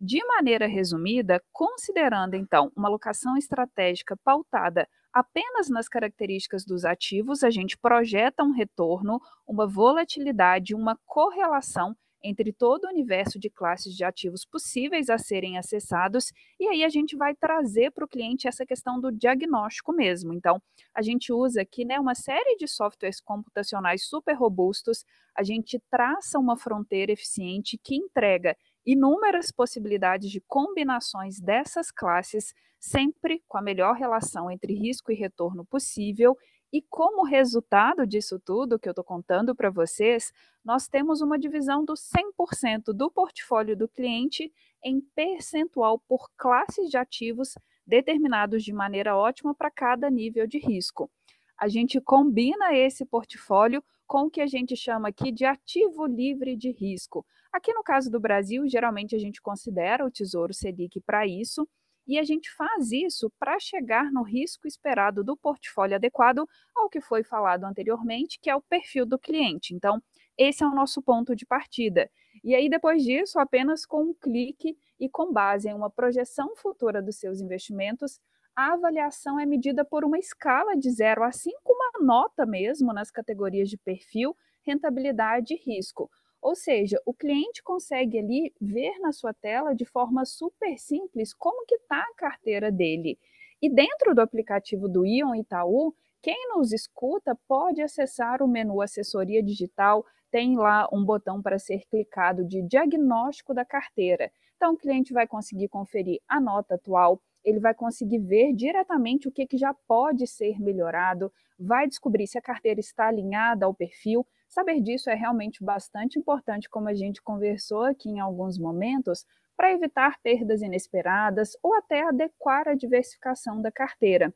De 0.00 0.24
maneira 0.24 0.66
resumida, 0.66 1.42
considerando 1.52 2.34
então 2.34 2.70
uma 2.76 2.88
alocação 2.88 3.36
estratégica 3.36 4.16
pautada 4.24 4.88
apenas 5.12 5.70
nas 5.70 5.88
características 5.88 6.64
dos 6.64 6.84
ativos, 6.84 7.42
a 7.42 7.50
gente 7.50 7.76
projeta 7.78 8.44
um 8.44 8.52
retorno, 8.52 9.18
uma 9.46 9.66
volatilidade, 9.66 10.74
uma 10.74 10.98
correlação 11.06 11.96
entre 12.28 12.52
todo 12.52 12.84
o 12.84 12.88
universo 12.88 13.38
de 13.38 13.48
classes 13.48 13.94
de 13.94 14.04
ativos 14.04 14.44
possíveis 14.44 15.08
a 15.08 15.18
serem 15.18 15.56
acessados, 15.56 16.32
e 16.58 16.66
aí 16.66 16.84
a 16.84 16.88
gente 16.88 17.16
vai 17.16 17.34
trazer 17.34 17.92
para 17.92 18.04
o 18.04 18.08
cliente 18.08 18.48
essa 18.48 18.66
questão 18.66 19.00
do 19.00 19.12
diagnóstico 19.12 19.92
mesmo. 19.92 20.32
Então, 20.32 20.60
a 20.94 21.02
gente 21.02 21.32
usa 21.32 21.62
aqui 21.62 21.84
né, 21.84 22.00
uma 22.00 22.14
série 22.14 22.56
de 22.56 22.66
softwares 22.66 23.20
computacionais 23.20 24.06
super 24.06 24.34
robustos, 24.34 25.04
a 25.36 25.42
gente 25.42 25.80
traça 25.90 26.38
uma 26.38 26.56
fronteira 26.56 27.12
eficiente 27.12 27.78
que 27.82 27.94
entrega 27.94 28.56
inúmeras 28.84 29.50
possibilidades 29.50 30.30
de 30.30 30.40
combinações 30.46 31.40
dessas 31.40 31.90
classes, 31.90 32.54
sempre 32.78 33.42
com 33.48 33.58
a 33.58 33.62
melhor 33.62 33.94
relação 33.94 34.50
entre 34.50 34.74
risco 34.74 35.10
e 35.10 35.14
retorno 35.14 35.64
possível 35.64 36.36
e 36.72 36.82
como 36.82 37.24
resultado 37.24 38.06
disso 38.06 38.38
tudo 38.38 38.78
que 38.78 38.88
eu 38.88 38.92
estou 38.92 39.04
contando 39.04 39.54
para 39.54 39.70
vocês, 39.70 40.32
nós 40.64 40.88
temos 40.88 41.20
uma 41.20 41.38
divisão 41.38 41.84
do 41.84 41.94
100% 41.94 42.92
do 42.92 43.10
portfólio 43.10 43.76
do 43.76 43.88
cliente 43.88 44.52
em 44.82 45.00
percentual 45.00 45.98
por 45.98 46.28
classes 46.36 46.90
de 46.90 46.96
ativos 46.96 47.54
determinados 47.86 48.64
de 48.64 48.72
maneira 48.72 49.16
ótima 49.16 49.54
para 49.54 49.70
cada 49.70 50.10
nível 50.10 50.46
de 50.46 50.58
risco. 50.58 51.10
A 51.56 51.68
gente 51.68 52.00
combina 52.00 52.74
esse 52.74 53.06
portfólio 53.06 53.82
com 54.06 54.24
o 54.26 54.30
que 54.30 54.40
a 54.40 54.46
gente 54.46 54.76
chama 54.76 55.08
aqui 55.08 55.32
de 55.32 55.44
ativo 55.44 56.04
livre 56.04 56.56
de 56.56 56.70
risco. 56.70 57.24
Aqui 57.52 57.72
no 57.72 57.82
caso 57.82 58.10
do 58.10 58.20
Brasil, 58.20 58.68
geralmente 58.68 59.16
a 59.16 59.18
gente 59.18 59.40
considera 59.40 60.04
o 60.04 60.10
Tesouro 60.10 60.52
Selic 60.52 61.00
para 61.00 61.26
isso, 61.26 61.66
e 62.06 62.18
a 62.18 62.22
gente 62.22 62.50
faz 62.54 62.92
isso 62.92 63.30
para 63.38 63.58
chegar 63.58 64.10
no 64.12 64.22
risco 64.22 64.66
esperado 64.66 65.24
do 65.24 65.36
portfólio 65.36 65.96
adequado 65.96 66.46
ao 66.74 66.88
que 66.88 67.00
foi 67.00 67.24
falado 67.24 67.64
anteriormente, 67.64 68.38
que 68.40 68.48
é 68.48 68.56
o 68.56 68.62
perfil 68.62 69.04
do 69.04 69.18
cliente. 69.18 69.74
Então, 69.74 70.00
esse 70.38 70.62
é 70.62 70.66
o 70.66 70.74
nosso 70.74 71.02
ponto 71.02 71.34
de 71.34 71.46
partida. 71.46 72.10
E 72.44 72.54
aí, 72.54 72.68
depois 72.68 73.02
disso, 73.02 73.38
apenas 73.38 73.84
com 73.84 74.02
um 74.02 74.14
clique 74.14 74.76
e 75.00 75.08
com 75.08 75.32
base 75.32 75.68
em 75.68 75.74
uma 75.74 75.90
projeção 75.90 76.54
futura 76.56 77.02
dos 77.02 77.16
seus 77.16 77.40
investimentos, 77.40 78.20
a 78.54 78.72
avaliação 78.72 79.38
é 79.38 79.44
medida 79.44 79.84
por 79.84 80.04
uma 80.04 80.18
escala 80.18 80.76
de 80.76 80.90
0 80.90 81.24
a 81.24 81.32
5, 81.32 81.56
uma 81.66 82.04
nota 82.04 82.46
mesmo 82.46 82.92
nas 82.92 83.10
categorias 83.10 83.68
de 83.68 83.76
perfil, 83.76 84.34
rentabilidade 84.62 85.54
e 85.54 85.56
risco. 85.56 86.10
Ou 86.40 86.54
seja, 86.54 87.00
o 87.04 87.12
cliente 87.12 87.62
consegue 87.62 88.18
ali 88.18 88.54
ver 88.60 88.98
na 89.00 89.12
sua 89.12 89.34
tela 89.34 89.74
de 89.74 89.84
forma 89.84 90.24
super 90.24 90.78
simples 90.78 91.32
como 91.32 91.66
que 91.66 91.76
está 91.76 92.00
a 92.00 92.14
carteira 92.14 92.70
dele. 92.70 93.18
E 93.60 93.68
dentro 93.68 94.14
do 94.14 94.20
aplicativo 94.20 94.88
do 94.88 95.06
Ion 95.06 95.34
Itaú, 95.34 95.94
quem 96.22 96.48
nos 96.48 96.72
escuta 96.72 97.38
pode 97.48 97.80
acessar 97.80 98.42
o 98.42 98.48
menu 98.48 98.80
Assessoria 98.80 99.42
Digital, 99.42 100.04
tem 100.30 100.56
lá 100.56 100.88
um 100.92 101.04
botão 101.04 101.40
para 101.40 101.58
ser 101.58 101.86
clicado 101.88 102.44
de 102.44 102.62
diagnóstico 102.62 103.54
da 103.54 103.64
carteira. 103.64 104.30
Então, 104.56 104.72
o 104.74 104.76
cliente 104.76 105.12
vai 105.12 105.26
conseguir 105.26 105.68
conferir 105.68 106.20
a 106.26 106.40
nota 106.40 106.74
atual, 106.74 107.20
ele 107.44 107.60
vai 107.60 107.74
conseguir 107.74 108.18
ver 108.18 108.52
diretamente 108.52 109.28
o 109.28 109.32
que, 109.32 109.46
que 109.46 109.56
já 109.56 109.72
pode 109.86 110.26
ser 110.26 110.60
melhorado, 110.60 111.32
vai 111.58 111.86
descobrir 111.86 112.26
se 112.26 112.36
a 112.36 112.42
carteira 112.42 112.80
está 112.80 113.06
alinhada 113.06 113.64
ao 113.64 113.72
perfil. 113.72 114.26
Saber 114.48 114.80
disso 114.80 115.10
é 115.10 115.14
realmente 115.14 115.62
bastante 115.62 116.18
importante, 116.18 116.68
como 116.68 116.88
a 116.88 116.94
gente 116.94 117.22
conversou 117.22 117.82
aqui 117.82 118.08
em 118.08 118.20
alguns 118.20 118.58
momentos, 118.58 119.24
para 119.56 119.72
evitar 119.72 120.18
perdas 120.22 120.62
inesperadas 120.62 121.56
ou 121.62 121.74
até 121.74 122.02
adequar 122.02 122.68
a 122.68 122.74
diversificação 122.74 123.60
da 123.60 123.70
carteira. 123.72 124.34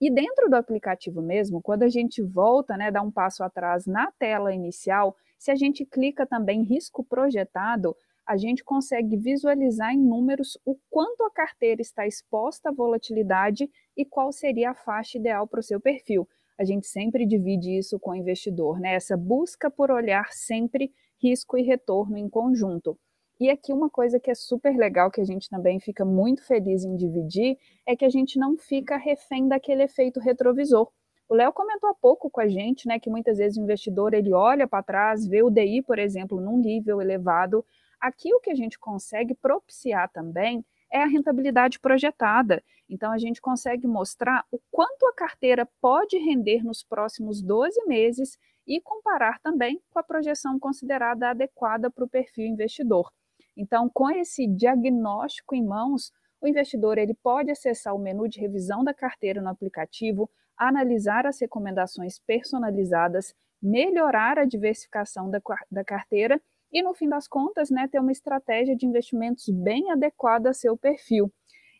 E 0.00 0.10
dentro 0.10 0.48
do 0.48 0.56
aplicativo 0.56 1.22
mesmo, 1.22 1.62
quando 1.62 1.82
a 1.82 1.88
gente 1.88 2.22
volta, 2.22 2.76
né, 2.76 2.90
dá 2.90 3.02
um 3.02 3.10
passo 3.10 3.44
atrás 3.44 3.86
na 3.86 4.10
tela 4.18 4.54
inicial, 4.54 5.14
se 5.38 5.50
a 5.50 5.54
gente 5.54 5.84
clica 5.84 6.26
também 6.26 6.60
em 6.60 6.64
risco 6.64 7.04
projetado, 7.04 7.94
a 8.26 8.36
gente 8.36 8.64
consegue 8.64 9.16
visualizar 9.16 9.92
em 9.92 9.98
números 9.98 10.58
o 10.64 10.76
quanto 10.88 11.24
a 11.24 11.30
carteira 11.30 11.82
está 11.82 12.06
exposta 12.06 12.70
à 12.70 12.72
volatilidade 12.72 13.68
e 13.96 14.04
qual 14.04 14.32
seria 14.32 14.70
a 14.70 14.74
faixa 14.74 15.18
ideal 15.18 15.46
para 15.46 15.60
o 15.60 15.62
seu 15.62 15.80
perfil. 15.80 16.28
A 16.60 16.64
gente 16.64 16.86
sempre 16.86 17.24
divide 17.24 17.78
isso 17.78 17.98
com 17.98 18.10
o 18.10 18.14
investidor, 18.14 18.78
né? 18.78 18.92
Essa 18.92 19.16
busca 19.16 19.70
por 19.70 19.90
olhar 19.90 20.30
sempre 20.30 20.92
risco 21.18 21.56
e 21.56 21.62
retorno 21.62 22.18
em 22.18 22.28
conjunto. 22.28 22.98
E 23.40 23.48
aqui 23.48 23.72
uma 23.72 23.88
coisa 23.88 24.20
que 24.20 24.30
é 24.30 24.34
super 24.34 24.76
legal, 24.76 25.10
que 25.10 25.22
a 25.22 25.24
gente 25.24 25.48
também 25.48 25.80
fica 25.80 26.04
muito 26.04 26.46
feliz 26.46 26.84
em 26.84 26.94
dividir, 26.96 27.56
é 27.86 27.96
que 27.96 28.04
a 28.04 28.10
gente 28.10 28.38
não 28.38 28.58
fica 28.58 28.98
refém 28.98 29.48
daquele 29.48 29.84
efeito 29.84 30.20
retrovisor. 30.20 30.92
O 31.30 31.34
Léo 31.34 31.50
comentou 31.50 31.88
há 31.88 31.94
pouco 31.94 32.28
com 32.28 32.42
a 32.42 32.48
gente, 32.48 32.86
né, 32.86 32.98
que 32.98 33.08
muitas 33.08 33.38
vezes 33.38 33.56
o 33.56 33.62
investidor 33.62 34.12
ele 34.12 34.34
olha 34.34 34.68
para 34.68 34.82
trás, 34.82 35.26
vê 35.26 35.42
o 35.42 35.48
DI, 35.48 35.80
por 35.80 35.98
exemplo, 35.98 36.42
num 36.42 36.58
nível 36.58 37.00
elevado. 37.00 37.64
Aqui 37.98 38.34
o 38.34 38.40
que 38.40 38.50
a 38.50 38.54
gente 38.54 38.78
consegue 38.78 39.34
propiciar 39.34 40.12
também 40.12 40.62
é 40.92 41.02
a 41.02 41.06
rentabilidade 41.06 41.78
projetada. 41.78 42.62
Então 42.88 43.12
a 43.12 43.18
gente 43.18 43.40
consegue 43.40 43.86
mostrar 43.86 44.44
o 44.50 44.58
quanto 44.70 45.06
a 45.06 45.14
carteira 45.14 45.68
pode 45.80 46.18
render 46.18 46.64
nos 46.64 46.82
próximos 46.82 47.40
12 47.40 47.86
meses 47.86 48.38
e 48.66 48.80
comparar 48.80 49.38
também 49.40 49.80
com 49.90 49.98
a 49.98 50.02
projeção 50.02 50.58
considerada 50.58 51.30
adequada 51.30 51.90
para 51.90 52.04
o 52.04 52.08
perfil 52.08 52.46
investidor. 52.46 53.10
Então, 53.56 53.90
com 53.92 54.10
esse 54.10 54.46
diagnóstico 54.46 55.54
em 55.54 55.64
mãos, 55.64 56.12
o 56.40 56.48
investidor 56.48 56.96
ele 56.96 57.14
pode 57.14 57.50
acessar 57.50 57.94
o 57.94 57.98
menu 57.98 58.28
de 58.28 58.40
revisão 58.40 58.82
da 58.82 58.94
carteira 58.94 59.42
no 59.42 59.48
aplicativo, 59.48 60.30
analisar 60.56 61.26
as 61.26 61.40
recomendações 61.40 62.18
personalizadas, 62.18 63.34
melhorar 63.60 64.38
a 64.38 64.44
diversificação 64.44 65.30
da, 65.30 65.40
da 65.70 65.84
carteira 65.84 66.40
e, 66.72 66.82
no 66.82 66.94
fim 66.94 67.08
das 67.08 67.26
contas, 67.26 67.70
né, 67.70 67.88
ter 67.88 67.98
uma 67.98 68.12
estratégia 68.12 68.76
de 68.76 68.86
investimentos 68.86 69.48
bem 69.48 69.90
adequada 69.90 70.50
a 70.50 70.54
seu 70.54 70.76
perfil. 70.76 71.32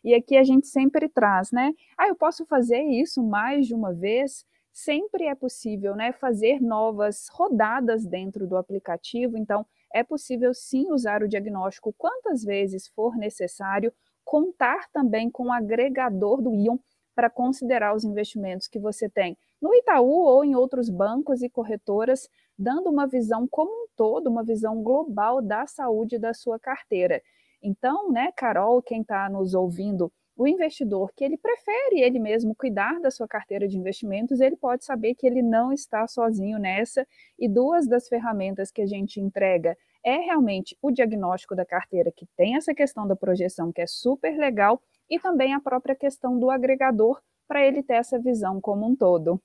E 0.03 0.13
aqui 0.15 0.35
a 0.35 0.43
gente 0.43 0.67
sempre 0.67 1.07
traz, 1.07 1.51
né? 1.51 1.71
Ah, 1.97 2.07
eu 2.07 2.15
posso 2.15 2.45
fazer 2.45 2.81
isso 2.81 3.21
mais 3.23 3.67
de 3.67 3.75
uma 3.75 3.93
vez? 3.93 4.45
Sempre 4.73 5.25
é 5.25 5.35
possível, 5.35 5.95
né? 5.95 6.11
Fazer 6.11 6.59
novas 6.61 7.27
rodadas 7.31 8.05
dentro 8.05 8.47
do 8.47 8.57
aplicativo. 8.57 9.37
Então, 9.37 9.65
é 9.93 10.03
possível 10.03 10.53
sim 10.53 10.91
usar 10.91 11.21
o 11.21 11.27
diagnóstico 11.27 11.93
quantas 11.97 12.43
vezes 12.43 12.87
for 12.87 13.15
necessário, 13.15 13.93
contar 14.23 14.89
também 14.91 15.29
com 15.29 15.47
o 15.47 15.51
agregador 15.51 16.41
do 16.41 16.55
Ion 16.55 16.77
para 17.13 17.29
considerar 17.29 17.93
os 17.93 18.03
investimentos 18.03 18.67
que 18.67 18.79
você 18.79 19.09
tem 19.09 19.37
no 19.61 19.73
Itaú 19.75 20.23
ou 20.23 20.43
em 20.43 20.55
outros 20.55 20.89
bancos 20.89 21.43
e 21.43 21.49
corretoras, 21.49 22.27
dando 22.57 22.89
uma 22.89 23.07
visão 23.07 23.47
como 23.47 23.71
um 23.71 23.87
todo, 23.95 24.27
uma 24.27 24.43
visão 24.43 24.81
global 24.81 25.41
da 25.41 25.65
saúde 25.67 26.17
da 26.17 26.33
sua 26.33 26.59
carteira. 26.59 27.21
Então, 27.61 28.11
né, 28.11 28.31
Carol, 28.35 28.81
quem 28.81 29.01
está 29.01 29.29
nos 29.29 29.53
ouvindo, 29.53 30.11
o 30.35 30.47
investidor 30.47 31.11
que 31.15 31.23
ele 31.23 31.37
prefere 31.37 32.01
ele 32.01 32.17
mesmo 32.17 32.55
cuidar 32.55 32.99
da 32.99 33.11
sua 33.11 33.27
carteira 33.27 33.67
de 33.67 33.77
investimentos, 33.77 34.39
ele 34.39 34.55
pode 34.55 34.83
saber 34.83 35.13
que 35.13 35.27
ele 35.27 35.41
não 35.41 35.71
está 35.71 36.07
sozinho 36.07 36.57
nessa. 36.57 37.05
E 37.37 37.47
duas 37.47 37.87
das 37.87 38.07
ferramentas 38.07 38.71
que 38.71 38.81
a 38.81 38.87
gente 38.87 39.19
entrega 39.19 39.77
é 40.03 40.15
realmente 40.15 40.75
o 40.81 40.89
diagnóstico 40.89 41.55
da 41.55 41.65
carteira, 41.65 42.11
que 42.11 42.25
tem 42.35 42.55
essa 42.55 42.73
questão 42.73 43.07
da 43.07 43.15
projeção, 43.15 43.71
que 43.71 43.81
é 43.81 43.87
super 43.87 44.35
legal, 44.35 44.81
e 45.07 45.19
também 45.19 45.53
a 45.53 45.59
própria 45.59 45.95
questão 45.95 46.39
do 46.39 46.49
agregador, 46.49 47.21
para 47.47 47.65
ele 47.65 47.83
ter 47.83 47.95
essa 47.95 48.17
visão 48.17 48.59
como 48.59 48.87
um 48.87 48.95
todo. 48.95 49.39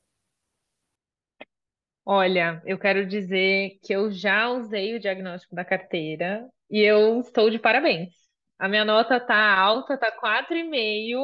Olha, 2.08 2.62
eu 2.64 2.78
quero 2.78 3.04
dizer 3.04 3.80
que 3.82 3.92
eu 3.92 4.12
já 4.12 4.48
usei 4.48 4.94
o 4.94 5.00
diagnóstico 5.00 5.56
da 5.56 5.64
carteira 5.64 6.48
e 6.70 6.80
eu 6.80 7.18
estou 7.18 7.50
de 7.50 7.58
parabéns. 7.58 8.14
A 8.56 8.68
minha 8.68 8.84
nota 8.84 9.18
tá 9.18 9.58
alta, 9.58 9.98
tá 9.98 10.12
4,5, 10.12 11.18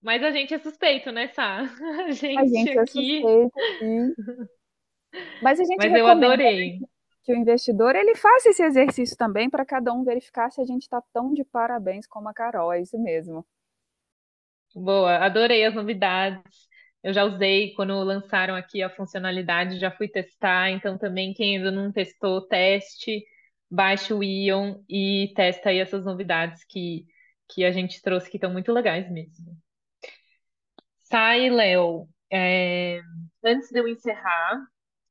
mas 0.00 0.22
a 0.22 0.30
gente 0.30 0.54
é 0.54 0.58
suspeito, 0.60 1.10
né, 1.10 1.26
Sá? 1.28 1.62
A 2.06 2.12
gente, 2.12 2.38
a 2.38 2.46
gente 2.46 2.70
é 2.70 2.80
aqui... 2.80 3.20
suspeito, 3.20 3.52
sim. 3.80 4.14
Mas 5.42 5.58
a 5.58 5.64
gente 5.64 5.76
mas 5.76 5.92
eu 5.92 6.06
adorei. 6.06 6.78
Que 7.24 7.32
o 7.32 7.36
investidor 7.36 7.96
ele 7.96 8.14
faça 8.14 8.50
esse 8.50 8.62
exercício 8.62 9.16
também 9.16 9.50
para 9.50 9.66
cada 9.66 9.92
um 9.92 10.04
verificar 10.04 10.52
se 10.52 10.60
a 10.60 10.64
gente 10.64 10.82
está 10.82 11.02
tão 11.12 11.34
de 11.34 11.42
parabéns 11.44 12.06
como 12.06 12.28
a 12.28 12.32
Carol, 12.32 12.72
é 12.72 12.80
isso 12.80 12.96
mesmo. 12.96 13.44
Boa, 14.72 15.16
adorei 15.16 15.64
as 15.64 15.74
novidades. 15.74 16.68
Eu 17.06 17.12
já 17.12 17.22
usei 17.22 17.72
quando 17.74 17.94
lançaram 18.02 18.56
aqui 18.56 18.82
a 18.82 18.90
funcionalidade, 18.90 19.78
já 19.78 19.92
fui 19.92 20.08
testar, 20.08 20.70
então 20.70 20.98
também 20.98 21.32
quem 21.32 21.56
ainda 21.56 21.70
não 21.70 21.92
testou, 21.92 22.40
teste 22.40 23.24
baixe 23.70 24.12
o 24.12 24.24
Ion 24.24 24.82
e 24.88 25.32
testa 25.36 25.70
aí 25.70 25.78
essas 25.78 26.04
novidades 26.04 26.64
que, 26.64 27.06
que 27.48 27.64
a 27.64 27.70
gente 27.70 28.02
trouxe 28.02 28.28
que 28.28 28.38
estão 28.38 28.52
muito 28.52 28.72
legais 28.72 29.08
mesmo. 29.08 29.56
Sai, 31.04 31.48
Léo. 31.48 32.08
É, 32.28 33.00
antes 33.44 33.70
de 33.70 33.78
eu 33.78 33.86
encerrar, 33.86 34.66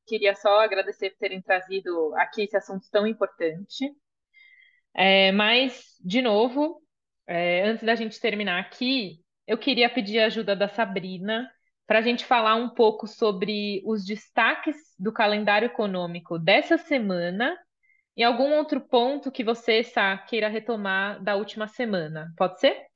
queria 0.06 0.34
só 0.34 0.60
agradecer 0.60 1.08
por 1.12 1.18
terem 1.18 1.40
trazido 1.40 2.14
aqui 2.16 2.42
esse 2.42 2.58
assunto 2.58 2.86
tão 2.90 3.06
importante. 3.06 3.90
É, 4.92 5.32
mas, 5.32 5.96
de 6.04 6.20
novo, 6.20 6.82
é, 7.26 7.62
antes 7.62 7.82
da 7.82 7.94
gente 7.94 8.20
terminar 8.20 8.60
aqui, 8.60 9.24
eu 9.46 9.56
queria 9.56 9.88
pedir 9.88 10.18
a 10.18 10.26
ajuda 10.26 10.54
da 10.54 10.68
Sabrina 10.68 11.50
para 11.86 12.00
a 12.00 12.02
gente 12.02 12.24
falar 12.24 12.56
um 12.56 12.68
pouco 12.68 13.06
sobre 13.06 13.82
os 13.84 14.04
destaques 14.04 14.76
do 14.98 15.12
calendário 15.12 15.66
econômico 15.66 16.38
dessa 16.38 16.76
semana 16.76 17.56
e 18.16 18.24
algum 18.24 18.54
outro 18.56 18.80
ponto 18.80 19.30
que 19.30 19.44
você, 19.44 19.84
Sá, 19.84 20.16
queira 20.16 20.48
retomar 20.48 21.22
da 21.22 21.36
última 21.36 21.68
semana. 21.68 22.32
Pode 22.36 22.58
ser? 22.58 22.86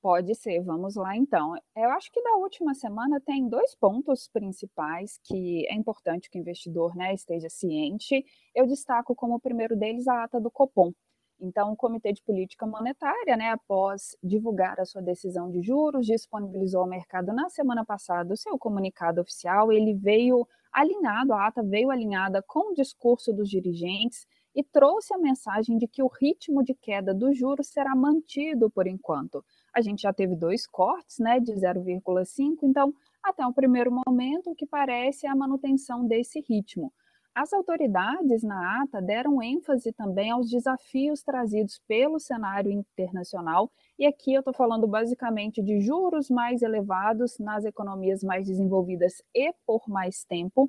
Pode 0.00 0.32
ser, 0.36 0.62
vamos 0.62 0.94
lá 0.94 1.16
então. 1.16 1.54
Eu 1.76 1.90
acho 1.90 2.10
que 2.12 2.22
da 2.22 2.36
última 2.36 2.72
semana 2.72 3.20
tem 3.20 3.48
dois 3.48 3.74
pontos 3.74 4.28
principais 4.32 5.18
que 5.24 5.66
é 5.68 5.74
importante 5.74 6.30
que 6.30 6.38
o 6.38 6.40
investidor 6.40 6.94
né, 6.94 7.12
esteja 7.12 7.50
ciente. 7.50 8.24
Eu 8.54 8.66
destaco 8.66 9.14
como 9.14 9.34
o 9.34 9.40
primeiro 9.40 9.76
deles 9.76 10.06
a 10.06 10.22
ata 10.22 10.40
do 10.40 10.50
Copom. 10.50 10.92
Então, 11.40 11.72
o 11.72 11.76
Comitê 11.76 12.12
de 12.12 12.22
Política 12.22 12.66
Monetária, 12.66 13.36
né, 13.36 13.50
após 13.50 14.16
divulgar 14.22 14.80
a 14.80 14.84
sua 14.84 15.00
decisão 15.00 15.50
de 15.50 15.62
juros, 15.62 16.06
disponibilizou 16.06 16.80
ao 16.80 16.88
mercado 16.88 17.32
na 17.32 17.48
semana 17.48 17.84
passada 17.84 18.34
o 18.34 18.36
seu 18.36 18.58
comunicado 18.58 19.20
oficial. 19.20 19.70
Ele 19.70 19.94
veio 19.94 20.46
alinhado, 20.72 21.32
a 21.32 21.46
ata 21.46 21.62
veio 21.62 21.90
alinhada 21.90 22.42
com 22.42 22.72
o 22.72 22.74
discurso 22.74 23.32
dos 23.32 23.48
dirigentes 23.48 24.26
e 24.54 24.64
trouxe 24.64 25.14
a 25.14 25.18
mensagem 25.18 25.78
de 25.78 25.86
que 25.86 26.02
o 26.02 26.08
ritmo 26.08 26.64
de 26.64 26.74
queda 26.74 27.14
do 27.14 27.32
juros 27.32 27.68
será 27.68 27.94
mantido 27.94 28.68
por 28.68 28.88
enquanto. 28.88 29.44
A 29.72 29.80
gente 29.80 30.02
já 30.02 30.12
teve 30.12 30.34
dois 30.34 30.66
cortes, 30.66 31.18
né, 31.20 31.38
de 31.38 31.52
0,5, 31.52 32.64
então, 32.64 32.92
até 33.22 33.46
o 33.46 33.52
primeiro 33.52 33.92
momento, 33.92 34.50
o 34.50 34.54
que 34.56 34.66
parece 34.66 35.26
é 35.26 35.30
a 35.30 35.36
manutenção 35.36 36.04
desse 36.04 36.40
ritmo. 36.40 36.92
As 37.40 37.52
autoridades 37.52 38.42
na 38.42 38.82
ata 38.82 39.00
deram 39.00 39.40
ênfase 39.40 39.92
também 39.92 40.32
aos 40.32 40.50
desafios 40.50 41.22
trazidos 41.22 41.80
pelo 41.86 42.18
cenário 42.18 42.72
internacional, 42.72 43.70
e 43.96 44.04
aqui 44.06 44.34
eu 44.34 44.40
estou 44.40 44.52
falando 44.52 44.88
basicamente 44.88 45.62
de 45.62 45.80
juros 45.80 46.28
mais 46.28 46.62
elevados 46.62 47.38
nas 47.38 47.64
economias 47.64 48.24
mais 48.24 48.44
desenvolvidas 48.48 49.22
e 49.32 49.52
por 49.64 49.88
mais 49.88 50.24
tempo, 50.24 50.68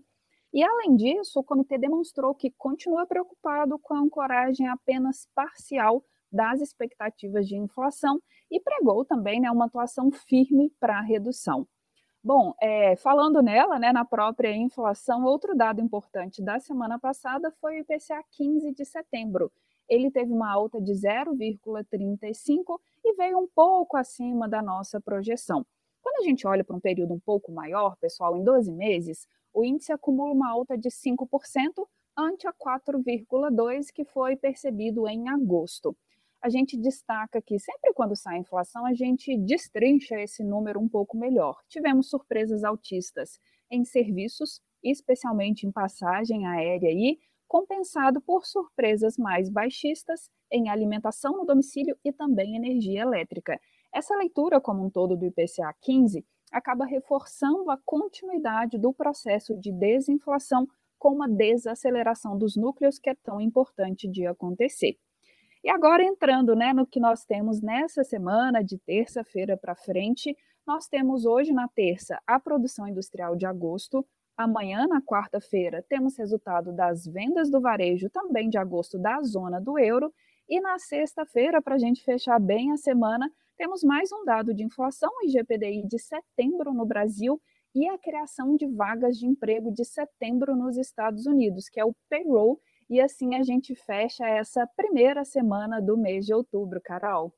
E, 0.54 0.64
além 0.64 0.96
disso, 0.96 1.40
o 1.40 1.44
comitê 1.44 1.78
demonstrou 1.80 2.36
que 2.36 2.52
continua 2.52 3.08
preocupado 3.08 3.80
com 3.80 3.96
a 3.96 4.00
ancoragem 4.00 4.68
apenas 4.68 5.28
parcial 5.36 6.04
das 6.32 6.62
expectativas 6.62 7.48
de 7.48 7.56
inflação 7.58 8.22
e 8.52 8.60
pregou 8.60 9.04
também 9.06 9.40
né, 9.42 9.50
uma 9.50 9.66
atuação 9.66 10.12
firme 10.12 10.72
para 10.80 11.00
a 11.00 11.02
redução. 11.02 11.68
Bom, 12.22 12.54
é, 12.62 12.98
falando 12.98 13.42
nela, 13.42 13.80
né, 13.80 13.94
na 13.94 14.04
própria 14.04 14.54
inflação, 14.54 15.24
outro 15.24 15.56
dado 15.56 15.80
importante 15.80 16.42
da 16.42 16.60
semana 16.60 17.00
passada 17.00 17.50
foi 17.62 17.78
o 17.78 17.80
IPCA 17.80 18.22
15 18.32 18.74
de 18.74 18.84
setembro. 18.84 19.50
Ele 19.88 20.12
teve 20.12 20.32
uma 20.32 20.52
alta 20.52 20.82
de 20.82 20.92
0,35 20.92 22.80
e 23.06 23.14
veio 23.16 23.40
um 23.40 23.48
pouco 23.48 23.96
acima 23.96 24.50
da 24.50 24.62
nossa 24.62 25.00
projeção. 25.00 25.66
Quando 26.02 26.22
a 26.22 26.28
gente 26.28 26.46
olha 26.46 26.64
para 26.64 26.76
um 26.76 26.80
período 26.80 27.14
um 27.14 27.20
pouco 27.20 27.54
maior, 27.54 27.96
pessoal, 27.98 28.36
em 28.36 28.44
12 28.44 28.70
meses, 28.72 29.26
o 29.54 29.64
índice 29.64 29.94
acumula 29.94 30.34
uma 30.34 30.52
alta 30.52 30.78
de 30.78 30.90
5% 30.90 31.88
ante 32.18 32.46
a 32.48 32.54
4,2% 32.54 33.94
que 33.94 34.04
foi 34.04 34.36
percebido 34.36 35.08
em 35.08 35.30
agosto. 35.30 35.96
A 36.42 36.50
gente 36.50 36.78
destaca 36.78 37.42
que 37.42 37.60
sempre 37.60 37.94
quando 37.94 38.16
sai 38.16 38.38
a 38.38 38.40
inflação, 38.40 38.86
a 38.86 38.94
gente 38.94 39.38
destrincha 39.38 40.20
esse 40.22 40.42
número 40.42 40.80
um 40.80 40.88
pouco 40.88 41.18
melhor. 41.18 41.58
Tivemos 41.68 42.10
surpresas 42.10 42.64
altistas 42.64 43.40
em 43.70 43.84
serviços, 43.84 44.62
especialmente 44.82 45.68
em 45.68 45.72
passagem 45.72 46.48
aérea 46.48 46.92
e 46.92 47.20
compensado 47.46 48.22
por 48.22 48.46
surpresas 48.46 49.18
mais 49.18 49.50
baixistas 49.50 50.30
em 50.50 50.70
alimentação 50.70 51.36
no 51.36 51.46
domicílio 51.46 51.98
e 52.06 52.14
também 52.14 52.56
energia 52.56 53.02
elétrica. 53.02 53.60
Essa 53.92 54.16
leitura 54.16 54.62
como 54.62 54.86
um 54.86 54.90
todo 54.90 55.18
do 55.18 55.26
IPCA 55.26 55.76
15 55.82 56.26
acaba 56.52 56.86
reforçando 56.86 57.70
a 57.70 57.78
continuidade 57.84 58.78
do 58.78 58.94
processo 58.94 59.58
de 59.58 59.72
desinflação 59.72 60.68
com 60.98 61.14
uma 61.14 61.28
desaceleração 61.28 62.38
dos 62.38 62.56
núcleos 62.56 62.98
que 62.98 63.10
é 63.10 63.16
tão 63.16 63.42
importante 63.42 64.08
de 64.08 64.26
acontecer. 64.26 64.98
E 65.64 65.70
agora 65.70 66.04
entrando 66.04 66.56
né, 66.56 66.74
no 66.74 66.88
que 66.88 67.00
nós 67.00 67.26
temos 67.26 67.62
nessa 67.62 68.04
semana, 68.04 68.64
de 68.64 68.78
terça-feira 68.78 69.58
para 69.58 69.76
frente, 69.76 70.36
nós 70.66 70.88
temos 70.88 71.26
hoje 71.26 71.52
na 71.52 71.68
terça 71.68 72.22
a 72.26 72.40
produção 72.40 72.88
industrial 72.88 73.36
de 73.36 73.46
agosto, 73.46 74.06
amanhã 74.38 74.88
na 74.88 75.02
quarta-feira 75.02 75.84
temos 75.90 76.18
resultado 76.18 76.72
das 76.72 77.06
vendas 77.06 77.50
do 77.50 77.60
varejo 77.60 78.10
também 78.10 78.50
de 78.50 78.58
agosto 78.58 78.98
da 78.98 79.22
zona 79.22 79.60
do 79.60 79.78
euro, 79.78 80.14
e 80.48 80.62
na 80.62 80.80
sexta-feira, 80.80 81.62
para 81.62 81.76
a 81.76 81.78
gente 81.78 82.04
fechar 82.04 82.40
bem 82.40 82.72
a 82.72 82.78
semana, 82.78 83.30
temos 83.58 83.84
mais 83.84 84.12
um 84.12 84.24
dado 84.24 84.54
de 84.54 84.64
inflação, 84.64 85.12
o 85.22 85.26
IGPDI 85.26 85.86
de 85.86 86.00
setembro 86.00 86.74
no 86.74 86.86
Brasil 86.86 87.40
e 87.76 87.88
a 87.88 87.98
criação 87.98 88.56
de 88.56 88.66
vagas 88.66 89.18
de 89.18 89.28
emprego 89.28 89.72
de 89.72 89.84
setembro 89.84 90.56
nos 90.56 90.78
Estados 90.78 91.26
Unidos, 91.28 91.68
que 91.70 91.80
é 91.80 91.86
o 91.86 91.94
payroll, 92.10 92.60
e 92.90 93.00
assim 93.00 93.36
a 93.36 93.44
gente 93.44 93.76
fecha 93.76 94.26
essa 94.28 94.66
primeira 94.76 95.24
semana 95.24 95.82
do 95.82 95.98
mês 95.98 96.26
de 96.26 96.34
outubro, 96.34 96.82
Carol. 96.84 97.34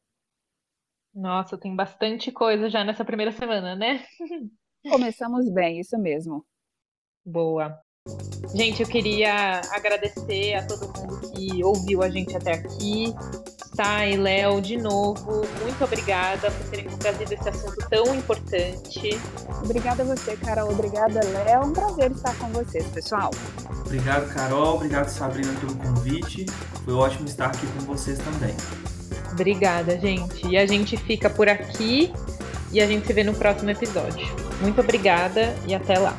Nossa, 1.14 1.58
tem 1.58 1.76
bastante 1.76 2.32
coisa 2.32 2.70
já 2.70 2.84
nessa 2.84 3.04
primeira 3.04 3.32
semana, 3.32 3.76
né? 3.76 4.06
Começamos 4.90 5.50
bem, 5.50 5.80
isso 5.80 5.98
mesmo. 5.98 6.46
Boa. 7.26 7.80
Gente, 8.56 8.82
eu 8.82 8.88
queria 8.88 9.62
agradecer 9.72 10.56
a 10.56 10.66
todo 10.66 10.88
mundo 10.88 11.32
que 11.32 11.64
ouviu 11.64 12.02
a 12.02 12.10
gente 12.10 12.36
até 12.36 12.54
aqui. 12.54 13.14
Sai, 13.74 14.18
Léo, 14.18 14.62
de 14.62 14.76
novo, 14.76 15.46
muito 15.62 15.84
obrigada 15.84 16.52
por 16.52 16.70
terem 16.70 16.90
trazido 16.98 17.34
esse 17.34 17.48
assunto 17.48 17.78
tão 17.90 18.14
importante. 18.14 19.18
Obrigada 19.64 20.04
a 20.04 20.06
você, 20.06 20.36
Carol. 20.36 20.72
Obrigada, 20.72 21.22
Léo. 21.24 21.48
É 21.48 21.60
um 21.60 21.72
prazer 21.72 22.12
estar 22.12 22.36
com 22.38 22.48
vocês, 22.50 22.86
pessoal. 22.88 23.32
Obrigado, 23.86 24.34
Carol. 24.34 24.76
Obrigado, 24.76 25.08
Sabrina, 25.08 25.54
pelo 25.60 25.76
convite. 25.76 26.46
Foi 26.84 26.94
ótimo 26.94 27.28
estar 27.28 27.48
aqui 27.48 27.66
com 27.68 27.86
vocês 27.86 28.20
também. 28.20 28.56
Obrigada, 29.32 29.98
gente. 29.98 30.46
E 30.48 30.58
a 30.58 30.66
gente 30.66 30.98
fica 30.98 31.30
por 31.30 31.48
aqui 31.48 32.14
e 32.74 32.82
a 32.82 32.88
gente 32.88 33.08
se 33.08 33.14
vê 33.14 33.24
no 33.24 33.34
próximo 33.34 33.70
episódio. 33.70 34.28
Muito 34.62 34.82
obrigada 34.82 35.56
e 35.66 35.74
até 35.74 35.98
lá. 35.98 36.18